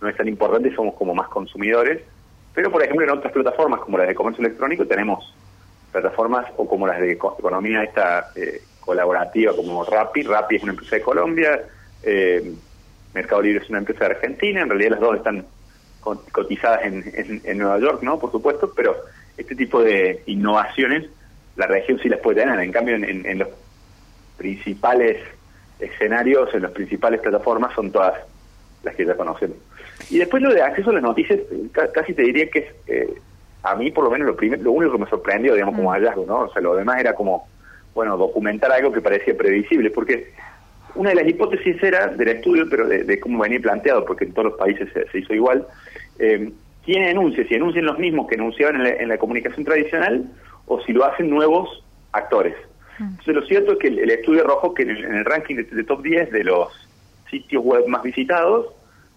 no 0.00 0.08
es 0.08 0.16
tan 0.16 0.26
importante, 0.28 0.74
somos 0.74 0.94
como 0.94 1.14
más 1.14 1.28
consumidores, 1.28 2.02
pero 2.52 2.70
por 2.70 2.82
ejemplo 2.82 3.04
en 3.04 3.12
otras 3.18 3.32
plataformas 3.32 3.80
como 3.80 3.98
las 3.98 4.08
de 4.08 4.14
comercio 4.14 4.44
electrónico 4.44 4.84
tenemos 4.86 5.24
plataformas 5.92 6.46
o 6.56 6.66
como 6.66 6.86
las 6.86 7.00
de 7.00 7.12
eco- 7.12 7.36
economía 7.38 7.84
esta 7.84 8.30
eh, 8.34 8.62
colaborativa 8.80 9.54
como 9.54 9.84
Rappi, 9.84 10.22
Rappi 10.22 10.56
es 10.56 10.62
una 10.62 10.72
empresa 10.72 10.96
de 10.96 11.02
Colombia, 11.02 11.62
eh, 12.02 12.52
Mercado 13.14 13.42
Libre 13.42 13.62
es 13.62 13.70
una 13.70 13.78
empresa 13.78 14.06
de 14.06 14.14
Argentina, 14.14 14.62
en 14.62 14.68
realidad 14.70 14.90
las 14.92 15.00
dos 15.00 15.16
están 15.16 15.46
co- 16.00 16.24
cotizadas 16.32 16.84
en, 16.84 17.04
en- 17.14 17.42
en 17.44 17.58
Nueva 17.58 17.78
York, 17.78 18.02
¿no? 18.02 18.18
Por 18.18 18.32
supuesto, 18.32 18.72
pero 18.74 18.96
este 19.42 19.54
tipo 19.56 19.82
de 19.82 20.22
innovaciones 20.26 21.04
la 21.56 21.66
región 21.66 21.98
sí 22.02 22.08
las 22.08 22.20
puede 22.20 22.40
tener, 22.40 22.58
en 22.58 22.72
cambio 22.72 22.96
en, 22.96 23.04
en- 23.04 23.26
en 23.26 23.38
los 23.40 23.48
principales 24.36 25.18
escenarios, 25.78 26.52
en 26.54 26.62
las 26.62 26.72
principales 26.72 27.20
plataformas 27.20 27.74
son 27.74 27.90
todas 27.92 28.14
las 28.82 28.94
que 28.94 29.04
ya 29.04 29.14
conocemos. 29.14 29.56
Y 30.10 30.18
después 30.18 30.42
lo 30.42 30.52
de 30.52 30.62
acceso 30.62 30.90
a 30.90 30.94
las 30.94 31.02
noticias, 31.02 31.38
ca- 31.72 31.90
casi 31.92 32.14
te 32.14 32.22
diría 32.22 32.48
que 32.50 32.58
es, 32.60 32.66
eh, 32.86 33.14
a 33.62 33.76
mí 33.76 33.90
por 33.90 34.04
lo 34.04 34.10
menos 34.10 34.26
lo, 34.26 34.36
primer- 34.36 34.60
lo 34.60 34.72
único 34.72 34.92
que 34.94 35.04
me 35.04 35.10
sorprendió, 35.10 35.54
digamos, 35.54 35.74
como 35.76 35.90
hallazgo, 35.92 36.24
¿no? 36.26 36.38
O 36.40 36.52
sea, 36.52 36.62
lo 36.62 36.74
demás 36.74 36.98
era 37.00 37.14
como, 37.14 37.48
bueno, 37.94 38.16
documentar 38.16 38.72
algo 38.72 38.90
que 38.92 39.00
parecía 39.00 39.36
previsible, 39.36 39.90
porque 39.90 40.32
una 40.94 41.10
de 41.10 41.16
las 41.16 41.28
hipótesis 41.28 41.80
era 41.82 42.08
del 42.08 42.28
estudio, 42.28 42.66
pero 42.68 42.86
de, 42.88 43.04
de 43.04 43.20
cómo 43.20 43.42
venía 43.42 43.60
planteado, 43.60 44.04
porque 44.04 44.24
en 44.24 44.32
todos 44.32 44.48
los 44.50 44.58
países 44.58 44.88
se, 44.92 45.06
se 45.10 45.18
hizo 45.18 45.34
igual, 45.34 45.66
eh, 46.18 46.50
¿quién 46.84 47.04
enuncia? 47.04 47.46
Si 47.46 47.54
enuncian 47.54 47.86
los 47.86 47.98
mismos 47.98 48.28
que 48.28 48.34
enunciaban 48.34 48.76
en 48.76 48.84
la, 48.84 48.90
en 48.90 49.08
la 49.08 49.18
comunicación 49.18 49.64
tradicional 49.64 50.24
o 50.66 50.80
si 50.82 50.92
lo 50.92 51.04
hacen 51.04 51.30
nuevos 51.30 51.82
actores. 52.12 52.54
Entonces 52.98 53.34
lo 53.34 53.42
cierto 53.46 53.72
es 53.72 53.78
que 53.78 53.88
el, 53.88 53.98
el 53.98 54.10
estudio 54.10 54.42
arrojó 54.42 54.74
que 54.74 54.82
en 54.82 54.90
el, 54.90 55.04
en 55.04 55.14
el 55.16 55.24
ranking 55.24 55.56
de, 55.56 55.64
de 55.64 55.84
top 55.84 56.02
10 56.02 56.30
de 56.30 56.44
los 56.44 56.68
sitios 57.30 57.64
web 57.64 57.86
más 57.88 58.02
visitados, 58.02 58.66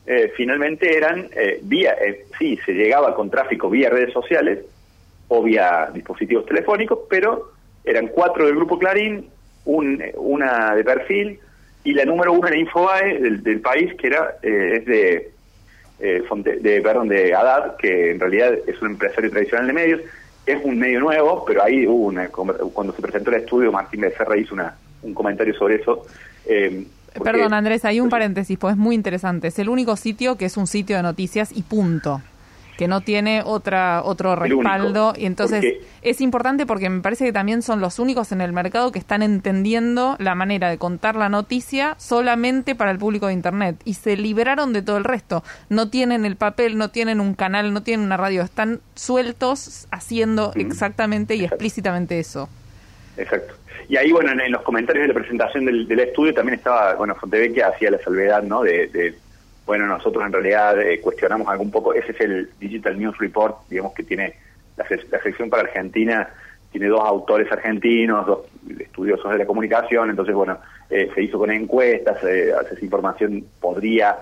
eh, 0.07 0.31
finalmente 0.35 0.95
eran 0.95 1.27
eh, 1.35 1.59
vía, 1.63 1.95
eh, 2.01 2.25
sí, 2.37 2.57
se 2.65 2.73
llegaba 2.73 3.13
con 3.15 3.29
tráfico 3.29 3.69
vía 3.69 3.89
redes 3.89 4.13
sociales 4.13 4.59
o 5.27 5.43
vía 5.43 5.89
dispositivos 5.93 6.45
telefónicos, 6.45 6.99
pero 7.09 7.51
eran 7.83 8.07
cuatro 8.07 8.45
del 8.45 8.55
grupo 8.55 8.79
Clarín, 8.79 9.29
un, 9.65 10.03
una 10.15 10.75
de 10.75 10.83
perfil 10.83 11.39
y 11.83 11.93
la 11.93 12.05
número 12.05 12.33
uno 12.33 12.47
en 12.47 12.59
Infobae 12.59 13.19
del, 13.19 13.43
del 13.43 13.61
país, 13.61 13.93
que 13.95 14.07
era 14.07 14.37
eh, 14.41 14.77
es 14.77 14.85
de, 14.85 15.31
eh, 15.99 16.23
Fonte- 16.27 16.59
de, 16.59 16.81
perdón, 16.81 17.07
de 17.07 17.33
Haddad, 17.33 17.77
que 17.77 18.11
en 18.11 18.19
realidad 18.19 18.53
es 18.67 18.81
un 18.81 18.91
empresario 18.91 19.29
tradicional 19.31 19.67
de 19.67 19.73
medios, 19.73 20.01
es 20.45 20.59
un 20.63 20.77
medio 20.77 20.99
nuevo, 20.99 21.43
pero 21.45 21.63
ahí 21.63 21.87
hubo 21.87 22.05
una, 22.07 22.27
cuando 22.29 22.93
se 22.93 23.01
presentó 23.01 23.31
el 23.31 23.37
estudio, 23.37 23.71
Martín 23.71 24.01
Becerra 24.01 24.37
hizo 24.37 24.53
una, 24.53 24.75
un 25.01 25.13
comentario 25.13 25.53
sobre 25.55 25.75
eso. 25.75 26.05
eh, 26.45 26.85
porque- 27.15 27.31
Perdón, 27.31 27.53
Andrés, 27.53 27.85
hay 27.85 28.01
un 28.01 28.09
paréntesis, 28.09 28.57
pues 28.57 28.73
es 28.73 28.77
muy 28.77 28.93
interesante. 28.93 29.47
Es 29.47 29.57
el 29.59 29.69
único 29.69 29.95
sitio 29.95 30.35
que 30.37 30.45
es 30.45 30.57
un 30.57 30.67
sitio 30.67 30.97
de 30.97 31.03
noticias 31.03 31.51
y 31.55 31.61
punto. 31.61 32.21
Que 32.77 32.87
no 32.89 33.01
tiene 33.01 33.41
otra 33.45 34.01
otro 34.03 34.33
único, 34.33 34.61
respaldo. 34.61 35.13
Y 35.17 35.25
entonces 35.25 35.61
porque- 35.63 35.81
es 36.01 36.19
importante 36.21 36.65
porque 36.65 36.89
me 36.89 37.01
parece 37.01 37.23
que 37.25 37.31
también 37.31 37.61
son 37.61 37.79
los 37.79 37.99
únicos 37.99 38.31
en 38.33 38.41
el 38.41 38.51
mercado 38.51 38.91
que 38.91 38.99
están 38.99 39.23
entendiendo 39.23 40.15
la 40.19 40.35
manera 40.35 40.69
de 40.69 40.77
contar 40.77 41.15
la 41.15 41.29
noticia 41.29 41.95
solamente 41.97 42.75
para 42.75 42.91
el 42.91 42.97
público 42.97 43.27
de 43.27 43.33
Internet. 43.33 43.77
Y 43.85 43.93
se 43.93 44.17
liberaron 44.17 44.73
de 44.73 44.81
todo 44.81 44.97
el 44.97 45.05
resto. 45.05 45.43
No 45.69 45.89
tienen 45.89 46.25
el 46.25 46.35
papel, 46.35 46.77
no 46.77 46.89
tienen 46.89 47.21
un 47.21 47.33
canal, 47.33 47.73
no 47.73 47.81
tienen 47.83 48.05
una 48.05 48.17
radio. 48.17 48.41
Están 48.43 48.81
sueltos 48.95 49.87
haciendo 49.91 50.51
exactamente 50.55 51.35
y 51.35 51.39
Exacto. 51.39 51.55
explícitamente 51.55 52.19
eso. 52.19 52.49
Exacto. 53.17 53.53
Y 53.87 53.97
ahí, 53.97 54.11
bueno, 54.11 54.31
en, 54.31 54.41
en 54.41 54.51
los 54.51 54.63
comentarios 54.63 55.03
de 55.03 55.07
la 55.09 55.13
presentación 55.13 55.63
del, 55.65 55.87
del 55.87 55.99
estudio 55.99 56.33
también 56.33 56.57
estaba, 56.57 56.95
bueno, 56.95 57.15
Fontevecchia 57.15 57.67
hacía 57.67 57.91
la 57.91 57.99
salvedad, 57.99 58.43
¿no? 58.43 58.63
De, 58.63 58.87
de, 58.87 59.15
bueno, 59.65 59.87
nosotros 59.87 60.23
en 60.25 60.31
realidad 60.31 60.79
eh, 60.79 60.99
cuestionamos 61.01 61.47
algo 61.47 61.63
un 61.63 61.71
poco, 61.71 61.93
ese 61.93 62.11
es 62.11 62.21
el 62.21 62.49
Digital 62.59 62.99
News 62.99 63.17
Report, 63.17 63.67
digamos 63.69 63.93
que 63.93 64.03
tiene 64.03 64.35
la, 64.77 64.85
la 65.11 65.21
sección 65.21 65.49
para 65.49 65.63
Argentina, 65.63 66.29
tiene 66.71 66.87
dos 66.87 67.01
autores 67.01 67.51
argentinos, 67.51 68.27
dos 68.27 68.39
estudiosos 68.79 69.31
de 69.31 69.37
la 69.39 69.45
comunicación, 69.45 70.09
entonces, 70.09 70.35
bueno, 70.35 70.57
eh, 70.89 71.09
se 71.15 71.23
hizo 71.23 71.39
con 71.39 71.49
encuestas, 71.49 72.23
eh, 72.25 72.51
esa 72.71 72.85
información 72.85 73.45
podría 73.59 74.17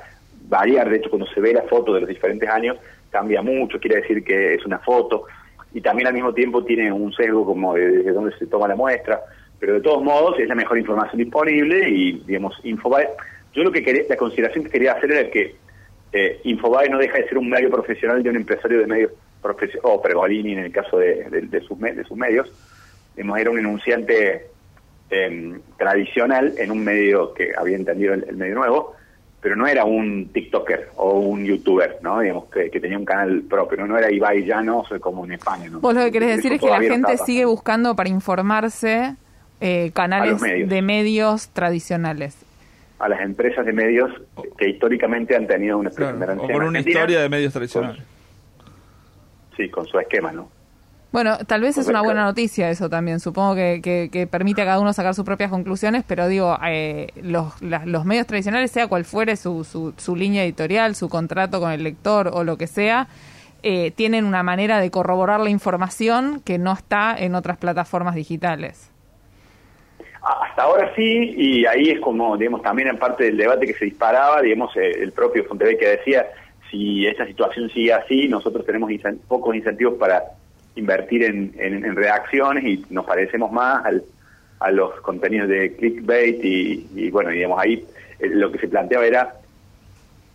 variar, 0.48 0.90
de 0.90 0.98
hecho, 0.98 1.10
cuando 1.10 1.28
se 1.28 1.42
ve 1.42 1.54
la 1.54 1.64
foto 1.64 1.94
de 1.94 2.02
los 2.02 2.10
diferentes 2.10 2.48
años, 2.48 2.78
cambia 3.10 3.42
mucho, 3.42 3.80
quiere 3.80 4.02
decir 4.02 4.24
que 4.24 4.54
es 4.54 4.66
una 4.66 4.80
foto, 4.80 5.26
y 5.74 5.82
también 5.82 6.08
al 6.08 6.14
mismo 6.14 6.34
tiempo 6.34 6.64
tiene 6.64 6.92
un 6.92 7.12
sesgo 7.12 7.44
como 7.46 7.74
de, 7.74 8.04
de 8.04 8.12
dónde 8.12 8.38
se 8.38 8.46
toma 8.48 8.68
la 8.68 8.76
muestra, 8.76 9.20
pero 9.60 9.74
de 9.74 9.82
todos 9.82 10.04
modos 10.04 10.40
es 10.40 10.48
la 10.48 10.56
mejor 10.56 10.78
información 10.78 11.18
disponible 11.18 11.90
y, 11.90 12.20
digamos, 12.28 12.54
Infobae, 12.64 13.10
yo 13.54 13.64
lo 13.64 13.72
que 13.72 13.84
quería, 13.84 14.04
la 14.10 14.18
consideración 14.18 14.64
que 14.66 14.72
quería 14.72 14.94
hacer 14.94 15.12
era 15.12 15.30
que 15.30 15.56
eh, 16.12 16.40
Infobae 16.44 16.90
no 16.90 16.98
deja 16.98 17.18
de 17.18 17.28
ser 17.28 17.38
un 17.38 17.50
medio 17.50 17.70
profesional 17.70 18.22
de 18.22 18.30
un 18.30 18.36
empresario 18.36 18.80
de 18.80 18.88
medios 18.88 19.12
profesional, 19.42 19.82
o 19.84 20.02
Pergolini 20.02 20.54
en 20.54 20.60
el 20.60 20.72
caso 20.72 20.98
de, 20.98 21.30
de, 21.30 21.42
de 21.42 21.62
sus, 21.62 21.80
de 21.80 22.04
sus 22.04 22.18
medios, 22.18 22.52
era 23.16 23.52
un 23.52 23.60
enunciante 23.60 24.48
eh, 25.10 25.60
tradicional 25.78 26.54
en 26.58 26.72
un 26.72 26.84
medio 26.84 27.34
que 27.34 27.52
había 27.56 27.76
entendido 27.76 28.14
el, 28.14 28.26
el, 28.28 28.38
medio 28.38 28.56
nuevo, 28.56 28.96
pero 29.42 29.56
no 29.56 29.68
era 29.68 29.86
un 29.86 30.30
TikToker 30.30 30.90
o 30.96 31.20
un 31.20 31.46
YouTuber, 31.46 32.00
¿no? 32.02 32.22
Digamos, 32.22 32.46
que, 32.46 32.72
que 32.72 32.80
tenía 32.80 32.98
un 32.98 33.06
canal 33.06 33.44
propio, 33.44 33.78
no, 33.80 33.88
no 33.88 33.98
era 33.98 34.12
Ibai 34.12 34.46
Llanos 34.46 34.88
como 35.02 35.26
en 35.26 35.34
España, 35.34 35.70
¿no? 35.70 35.82
Vos 35.82 35.94
lo 35.94 36.02
que 36.06 36.12
querés 36.12 36.38
decir 36.38 36.54
es 36.54 36.62
que 36.62 36.70
la 36.70 36.82
gente 36.82 37.16
no 37.18 37.26
sigue 37.26 37.46
buscando 37.46 37.96
para 37.96 38.10
informarse 38.10 39.16
eh, 39.60 39.92
canales 39.94 40.42
medios. 40.42 40.70
de 40.70 40.82
medios 40.82 41.50
tradicionales. 41.50 42.38
A 43.04 43.10
las 43.10 43.22
empresas 43.22 43.66
de 43.66 43.74
medios 43.74 44.10
que 44.58 44.70
históricamente 44.70 45.36
han 45.36 45.46
tenido 45.46 45.78
una 45.78 45.90
claro, 45.90 46.42
o 46.42 46.48
con 46.48 46.64
una 46.64 46.80
historia 46.80 47.22
de 47.22 47.28
medios 47.28 47.52
tradicionales. 47.52 47.98
Con, 47.98 49.58
sí, 49.58 49.70
con 49.70 49.86
su 49.86 50.00
esquema, 50.00 50.32
¿no? 50.32 50.50
Bueno, 51.12 51.38
tal 51.46 51.62
vez 51.62 51.78
es 51.78 51.88
una 51.88 52.02
buena 52.02 52.24
noticia 52.24 52.72
eso 52.72 52.90
también. 52.90 53.20
Supongo 53.20 53.54
que, 53.54 53.82
que, 53.84 54.10
que, 54.12 54.26
permite 54.26 54.64
a 54.64 54.66
cada 54.66 54.80
uno 54.80 54.94
sacar 54.94 55.14
sus 55.14 55.24
propias 55.24 55.52
conclusiones, 55.52 56.04
pero 56.08 56.28
digo, 56.28 56.58
eh, 56.66 57.10
los, 57.22 57.62
la, 57.62 57.86
los 57.86 58.04
medios 58.04 58.26
tradicionales, 58.26 58.72
sea 58.72 58.88
cual 58.88 59.06
fuere 59.06 59.36
su, 59.36 59.64
su, 59.64 59.94
su, 59.96 60.16
línea 60.16 60.44
editorial, 60.44 60.96
su 60.96 61.10
contrato 61.10 61.60
con 61.60 61.72
el 61.72 61.84
lector 61.84 62.32
o 62.34 62.44
lo 62.44 62.58
que 62.58 62.66
sea, 62.66 63.10
eh, 63.62 63.92
tienen 63.92 64.26
una 64.26 64.42
manera 64.42 64.80
de 64.80 64.90
corroborar 64.90 65.40
la 65.40 65.52
información 65.52 66.42
que 66.44 66.58
no 66.58 66.74
está 66.74 67.16
en 67.16 67.36
otras 67.36 67.58
plataformas 67.58 68.16
digitales. 68.16 68.93
Hasta 70.24 70.64
ahora 70.64 70.94
sí, 70.96 71.34
y 71.36 71.66
ahí 71.66 71.90
es 71.90 72.00
como, 72.00 72.38
digamos, 72.38 72.62
también 72.62 72.88
en 72.88 72.98
parte 72.98 73.26
del 73.26 73.36
debate 73.36 73.68
que 73.68 73.74
se 73.74 73.86
disparaba, 73.86 74.42
digamos, 74.42 74.76
eh, 74.78 74.92
el 75.02 75.12
propio 75.12 75.44
Fontevecchia 75.44 75.90
que 75.90 75.98
decía, 75.98 76.28
si 76.72 77.06
esta 77.06 77.26
situación 77.28 77.70
sigue 77.70 77.92
así, 77.92 78.30
nosotros 78.30 78.66
tenemos 78.66 78.90
incent 78.90 79.22
pocos 79.24 79.54
incentivos 79.54 79.96
para 79.96 80.24
invertir 80.76 81.24
en, 81.24 81.54
en, 81.58 81.84
en, 81.84 81.96
reacciones 81.96 82.64
y 82.64 82.86
nos 82.90 83.06
parecemos 83.06 83.52
más 83.52 83.86
al, 83.86 84.04
a 84.60 84.72
los 84.72 84.94
contenidos 85.02 85.50
de 85.50 85.76
clickbait 85.76 86.44
y, 86.44 86.88
y 86.96 87.12
bueno, 87.12 87.30
digamos, 87.30 87.60
ahí 87.60 87.86
eh, 88.20 88.30
lo 88.30 88.50
que 88.50 88.60
se 88.60 88.70
planteaba 88.70 89.06
era 89.06 89.36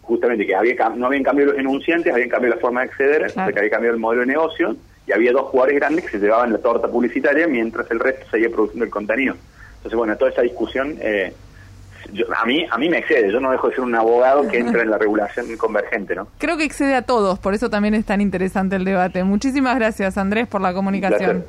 justamente 0.03 0.47
que 0.47 0.55
había 0.55 0.75
no 0.91 1.07
habían 1.07 1.23
cambiado 1.23 1.53
los 1.53 1.61
enunciantes, 1.61 2.13
habían 2.13 2.29
cambiado 2.29 2.57
la 2.57 2.61
forma 2.61 2.81
de 2.83 2.89
acceder, 2.89 3.33
claro. 3.33 3.53
que 3.53 3.59
había 3.59 3.71
cambiado 3.71 3.95
el 3.95 4.01
modelo 4.01 4.21
de 4.21 4.27
negocio 4.27 4.77
y 5.07 5.13
había 5.13 5.33
dos 5.33 5.49
jugadores 5.49 5.77
grandes 5.81 6.05
que 6.05 6.11
se 6.11 6.19
llevaban 6.19 6.53
la 6.53 6.59
torta 6.59 6.89
publicitaria 6.89 7.47
mientras 7.49 7.91
el 7.91 8.01
resto 8.01 8.27
seguía 8.31 8.51
produciendo 8.51 8.85
el 8.85 8.91
contenido. 8.91 9.35
Entonces, 9.79 9.97
bueno, 9.97 10.17
toda 10.17 10.31
esa 10.31 10.43
discusión 10.43 10.97
eh, 11.01 11.33
yo, 12.13 12.25
a 12.35 12.45
mí 12.47 12.65
a 12.71 12.79
mí 12.79 12.89
me 12.89 12.99
excede, 12.99 13.31
yo 13.31 13.41
no 13.41 13.51
dejo 13.51 13.69
de 13.69 13.75
ser 13.75 13.85
un 13.85 13.95
abogado 13.95 14.49
que 14.49 14.59
entra 14.59 14.83
en 14.83 14.91
la 14.91 14.99
regulación 14.99 15.47
convergente, 15.57 16.15
¿no? 16.15 16.29
Creo 16.39 16.57
que 16.57 16.65
excede 16.65 16.95
a 16.95 17.03
todos, 17.03 17.39
por 17.39 17.55
eso 17.55 17.69
también 17.71 17.95
es 17.95 18.05
tan 18.05 18.21
interesante 18.21 18.77
el 18.77 18.85
debate. 18.85 19.25
Muchísimas 19.25 19.77
gracias, 19.77 20.17
Andrés, 20.17 20.49
por 20.49 20.61
la 20.61 20.73
comunicación. 20.73 21.45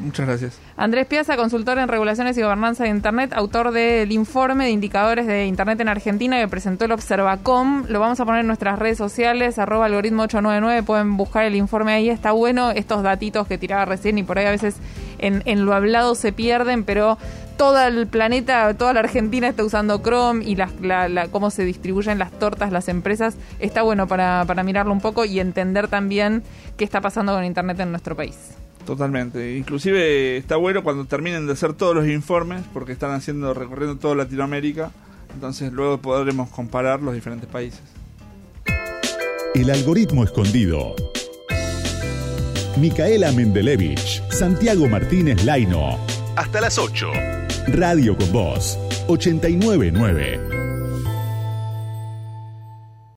Muchas 0.00 0.26
gracias. 0.26 0.58
Andrés 0.76 1.06
Piazza, 1.06 1.36
consultor 1.36 1.78
en 1.78 1.88
regulaciones 1.88 2.36
y 2.36 2.42
gobernanza 2.42 2.84
de 2.84 2.90
Internet, 2.90 3.32
autor 3.32 3.72
del 3.72 4.12
informe 4.12 4.64
de 4.64 4.70
indicadores 4.70 5.26
de 5.26 5.46
Internet 5.46 5.80
en 5.80 5.88
Argentina 5.88 6.38
que 6.38 6.48
presentó 6.48 6.84
el 6.84 6.92
Observacom. 6.92 7.86
Lo 7.88 7.98
vamos 7.98 8.20
a 8.20 8.24
poner 8.26 8.40
en 8.40 8.46
nuestras 8.46 8.78
redes 8.78 8.98
sociales, 8.98 9.58
arroba 9.58 9.86
algoritmo 9.86 10.24
899, 10.24 10.82
pueden 10.82 11.16
buscar 11.16 11.44
el 11.44 11.54
informe 11.54 11.92
ahí, 11.92 12.10
está 12.10 12.32
bueno. 12.32 12.70
Estos 12.70 13.02
datitos 13.02 13.46
que 13.46 13.56
tiraba 13.56 13.86
recién 13.86 14.18
y 14.18 14.22
por 14.22 14.38
ahí 14.38 14.44
a 14.44 14.50
veces 14.50 14.76
en, 15.18 15.64
lo 15.64 15.72
hablado 15.72 16.14
se 16.14 16.32
pierden, 16.32 16.84
pero 16.84 17.16
todo 17.56 17.80
el 17.86 18.06
planeta, 18.06 18.74
toda 18.74 18.92
la 18.92 19.00
Argentina 19.00 19.48
está 19.48 19.64
usando 19.64 20.02
Chrome 20.02 20.44
y 20.44 20.56
la, 20.56 20.68
la, 20.82 21.08
la, 21.08 21.28
cómo 21.28 21.50
se 21.50 21.64
distribuyen 21.64 22.18
las 22.18 22.32
tortas, 22.32 22.70
las 22.70 22.88
empresas, 22.88 23.36
está 23.60 23.80
bueno 23.80 24.06
para, 24.06 24.44
para 24.46 24.62
mirarlo 24.62 24.92
un 24.92 25.00
poco 25.00 25.24
y 25.24 25.40
entender 25.40 25.88
también 25.88 26.42
qué 26.76 26.84
está 26.84 27.00
pasando 27.00 27.32
con 27.32 27.44
Internet 27.44 27.80
en 27.80 27.90
nuestro 27.92 28.14
país. 28.14 28.55
Totalmente. 28.86 29.56
Inclusive 29.56 30.36
está 30.36 30.56
bueno 30.56 30.84
cuando 30.84 31.04
terminen 31.06 31.46
de 31.46 31.52
hacer 31.52 31.74
todos 31.74 31.94
los 31.94 32.06
informes, 32.06 32.62
porque 32.72 32.92
están 32.92 33.10
haciendo, 33.10 33.52
recorriendo 33.52 33.96
toda 33.96 34.14
Latinoamérica, 34.14 34.92
entonces 35.34 35.72
luego 35.72 35.98
podremos 35.98 36.48
comparar 36.50 37.02
los 37.02 37.12
diferentes 37.12 37.48
países. 37.48 37.82
El 39.54 39.70
algoritmo 39.70 40.22
escondido. 40.22 40.94
Micaela 42.78 43.32
Mendelevich, 43.32 44.22
Santiago 44.30 44.86
Martínez 44.86 45.44
Laino. 45.44 45.98
Hasta 46.36 46.60
las 46.60 46.78
8. 46.78 47.10
Radio 47.68 48.16
con 48.16 48.30
Voz, 48.32 48.78
899. 49.08 50.65